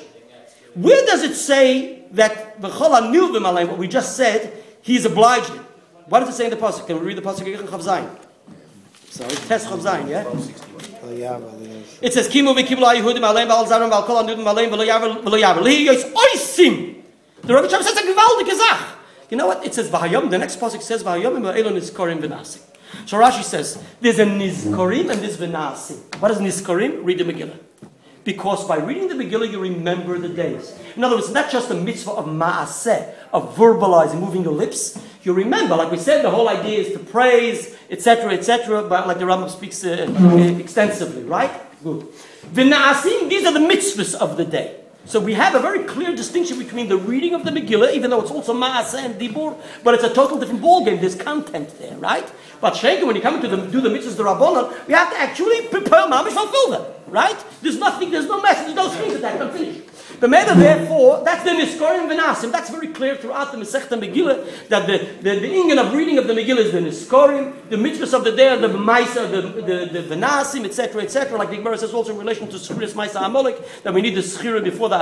[0.75, 4.53] Where does it say that V'chola alayim, what we just said,
[4.83, 5.53] he's obliged
[6.07, 6.87] What does it say in the Pasuk?
[6.87, 7.67] Can we read the Pasuk again?
[9.15, 9.31] Zayin.
[9.31, 10.25] Sorry, Tes Chav Zayin, yeah?
[12.01, 15.39] It says, Kimu v'kiblu ha'yehudim alayim v'al zarim v'al kol ha'nudim alayim v'lo yaver v'lo
[15.41, 15.63] yaver.
[15.63, 17.03] Lihi yos oisim.
[17.43, 18.99] The Rebbe says a gewaldige Zach.
[19.31, 19.65] You know what?
[19.65, 20.31] It says V'hayom.
[20.31, 22.61] The next Pasuk says V'hayom v'elon is korim v'nasim.
[23.07, 26.21] So Rashi says, there's a Nizkorim and there's Venasim.
[26.21, 27.05] What is Nizkorim?
[27.05, 27.59] Read the Megillah.
[28.23, 30.79] Because by reading the Megillah, you remember the days.
[30.97, 34.97] In other words, not just a mitzvah of ma'aseh, of verbalizing, moving your lips.
[35.25, 39.19] You remember, like we said, the whole idea is to praise, etc., etc., but like
[39.19, 40.07] the Rambam speaks uh,
[40.59, 41.51] extensively, right?
[41.83, 42.07] Good.
[42.53, 44.84] V'na'asim, these are the mitzvahs of the day.
[45.07, 48.23] So we have a very clear distinction between the reading of the Megillah, even though
[48.23, 51.01] it's also Maaseh and Dibur, but it's a total different ballgame.
[51.01, 52.31] There's content there, right?
[52.61, 55.21] But Shenka, when you come to the, do the mitzvahs, the Rabbanon, we have to
[55.21, 57.37] actually prepare Mamish fulfill them, right?
[57.61, 59.95] There's nothing, there's no message, there's no strings attached, I'm finished.
[60.21, 62.53] The matter, therefore, that's the Niskorim Venasim.
[62.53, 66.27] That's very clear throughout the Masechta Megillah that the, the, the Ingan of reading of
[66.27, 70.01] the Megillah is the Niskorim, the mitzvahs of the day are the Maisa, the, the,
[70.01, 71.37] the Venasim, etc., etc.
[71.37, 74.21] Like the Gemara says also in relation to Schiris Maisa Amolik, that we need the
[74.21, 74.94] Schira before the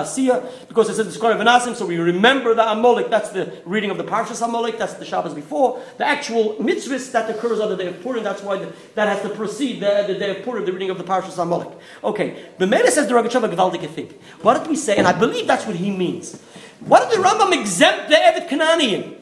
[0.69, 3.11] Because it says Niskorim Venasim, so we remember the Amolik.
[3.11, 5.83] That's the reading of the Parshas Amolik, that's the Shabbos before.
[5.99, 9.23] The actual mitzvahs that occurs on the day of Purim, that's why the, that has
[9.23, 11.73] to precede the, the day of Purim, the reading of the Parshas Amolik.
[12.03, 14.13] Okay, the Mele says the Rogachover Gvaldik thing.
[14.43, 14.97] What did we say?
[14.97, 16.41] And I believe that's what he means.
[16.81, 19.17] What did the Rambam exempt the Evet Kananian?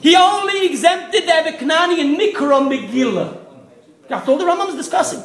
[0.00, 3.38] He only exempted the Evet Kananian Mikra Megillah.
[4.08, 5.22] That's all the Rambam is discussing.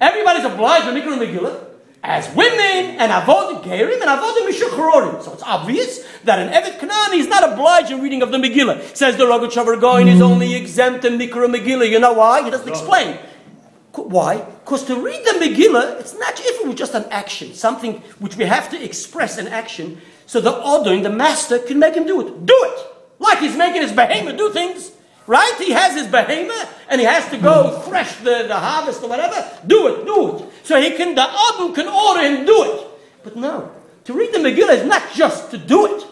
[0.00, 5.22] Everybody's obliged to Mikra Megillah as women and Avod Gerim and Avod Mishuchrorim.
[5.22, 8.96] So it's obvious that an Evet Kanani is not obliged in reading of the Megillah.
[8.96, 11.88] Says the Rogachover Gaon is only exempt in Mikra Megillah.
[11.88, 12.42] You know why?
[12.44, 13.18] He doesn't explain.
[13.92, 14.38] Why?
[14.64, 18.36] Because to read the Megillah, it's not if it was just an action, something which
[18.36, 22.20] we have to express in action, so the ordering, the master, can make him do
[22.20, 22.44] it.
[22.44, 22.86] Do it!
[23.18, 24.92] Like he's making his behemoth do things.
[25.26, 25.54] Right?
[25.58, 29.34] He has his behemoth and he has to go thresh the, the harvest or whatever.
[29.66, 30.52] Do it, do it.
[30.62, 32.86] So he can, the Adam can order him do it.
[33.24, 33.72] But no,
[34.04, 36.06] to read the Megillah is not just to do it.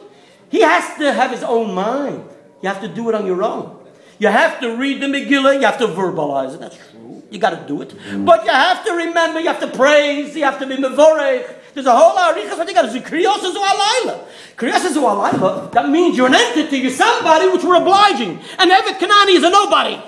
[0.51, 2.25] He has to have his own mind.
[2.63, 3.79] You have to do it on your own.
[4.19, 6.61] You have to read the Megillah, you have to verbalize it.
[6.61, 7.23] That's true.
[7.31, 7.91] You got to do it.
[7.91, 8.25] Mm.
[8.25, 11.53] But you have to remember, you have to praise, you have to be mevorech.
[11.75, 13.01] There's a whole arichas what you got to do.
[13.01, 14.25] Kriyos is alayla.
[14.57, 15.73] Kriyos is alayla.
[15.73, 18.39] That means you're an entity, you're somebody which we're obliging.
[18.59, 20.01] And Evet Kanani is a nobody.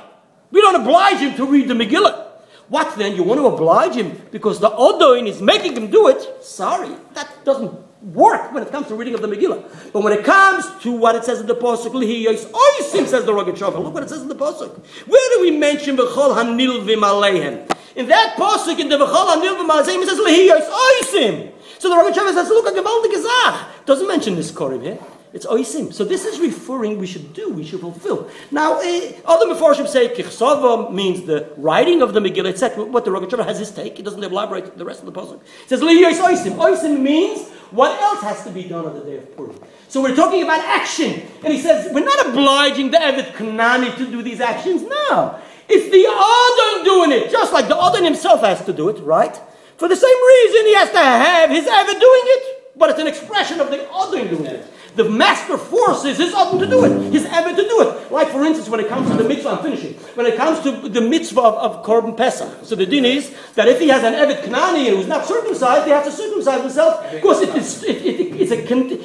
[0.53, 2.25] We don't oblige him to read the Megillah.
[2.69, 3.17] What then?
[3.17, 6.45] You want to oblige him because the Odoin is making him do it?
[6.45, 9.93] Sorry, that doesn't work when it comes to reading of the Megillah.
[9.93, 13.83] But when it comes to what it says in the Pasuk, Oisim says the Rogachover.
[13.83, 14.79] Look what it says in the Pasuk.
[15.07, 17.71] Where do we mention B'chol HaNilvim Aleihem?
[17.97, 21.53] In that Pasuk, in the B'chol HaNilvim Aleihem, it says Lihiyos Oisim.
[21.79, 23.85] So the Rogachover says, look at Gevaldik Gezach.
[23.87, 24.99] Doesn't mention this Korim here.
[25.33, 25.93] It's oisim.
[25.93, 28.31] So this is referring we should do, we should fulfill.
[28.51, 32.85] Now, uh, other Meforshim say kichsava means the writing of the Megillah, etc.
[32.85, 33.99] What the Rogachover has his take.
[33.99, 35.35] He doesn't elaborate the rest of the puzzle.
[35.35, 36.57] It says liyos oisim.
[36.57, 39.61] Oisim means what else has to be done on the day of Purim.
[39.89, 44.07] So we're talking about action, and he says we're not obliging the Evet Kanani to
[44.07, 44.83] do these actions.
[44.83, 45.39] No,
[45.69, 49.37] it's the Adon doing it, just like the Adon himself has to do it, right?
[49.77, 53.07] For the same reason, he has to have his ever doing it, but it's an
[53.07, 54.67] expression of the Adon doing it.
[54.97, 58.11] The master forces his Adam to do it, his Ebed to do it.
[58.11, 59.93] Like, for instance, when it comes to the mitzvah, I'm finishing.
[60.15, 62.65] When it comes to the mitzvah of, of Korban Pesach.
[62.65, 65.85] So the din is that if he has an Evet Knani and who's not circumcised,
[65.85, 67.11] he has to circumcise himself.
[67.13, 68.57] Because it is, it, it, it's a,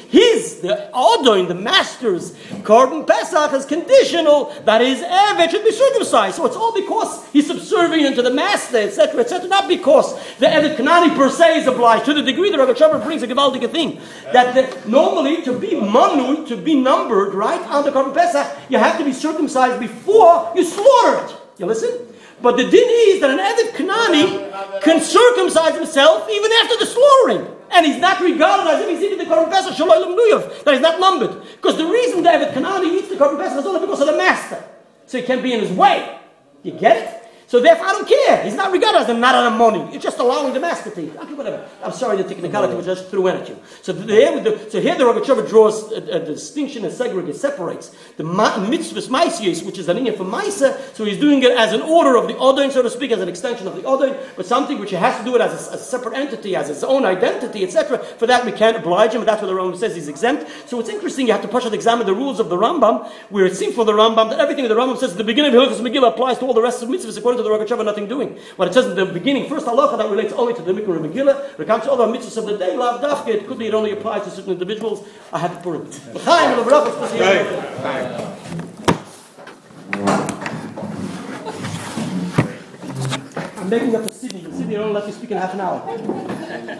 [0.07, 2.31] his, the Adon, the master's
[2.63, 6.37] Korban Pesach is conditional that his Evet should be circumcised.
[6.37, 10.77] So it's all because he's subservient to the master, etc., etc., not because the Evet
[10.77, 13.99] Knani per se is obliged, to the degree that the Rogachover brings a gewaltige thing,
[14.31, 18.77] that the, normally to be manu, to be numbered, right, on the Korban Pesach, you
[18.77, 21.35] have to be circumcised before you slaughter it.
[21.57, 22.07] You listen?
[22.41, 27.55] But the din is that an Evet Kanani can circumcise himself even after the slaughtering.
[27.73, 30.99] And he's not regarded as if he's eating the Korban Pesach Shalom that he's not
[30.99, 31.41] numbered.
[31.55, 34.63] Because the reason Evet Kanani eats the Korban Pesach is only because of the master.
[35.05, 36.19] So he can't be in his way.
[36.63, 37.20] You get it?
[37.51, 38.43] So therefore, I don't care.
[38.45, 39.93] He's not regarded as a not on money.
[39.93, 41.17] It's just allowing the master to eat.
[41.17, 41.67] Okay, whatever.
[41.83, 43.59] I'm sorry the technicality was just threw at you.
[43.81, 48.23] So here, the, so here the Rogachover draws a, a, distinction and segregates, separates the
[48.23, 50.79] mitzvahs maisius, which is an inyan for maisa.
[50.95, 53.27] So he's doing it as an order of the odain, so to speak, as an
[53.27, 55.77] extension of the odain, but something which he has to do it as a, a
[55.77, 57.97] separate entity, as his own identity, etc.
[57.97, 59.19] For that we can't oblige him.
[59.19, 60.49] But that's what the Rambam says he's exempt.
[60.69, 61.27] So it's interesting.
[61.27, 63.83] You have to push and examine the rules of the Rambam, where it seems for
[63.83, 66.45] the Rambam that everything the Rambam says at the beginning of Hilchos Megillah applies to
[66.45, 68.37] all the rest of mitzvahs according to the Rogachover, nothing doing.
[68.55, 71.57] What it says in the beginning, first halacha that relates only to the Mikra Megillah,
[71.57, 73.73] when it comes to other mitzvahs of the day, lav dafke, it could be it
[73.73, 75.07] only applies to certain individuals.
[75.33, 75.99] I have to put it.
[83.57, 84.43] I'm making up for Sydney.
[84.51, 85.81] Sydney don't let me speak in half an hour.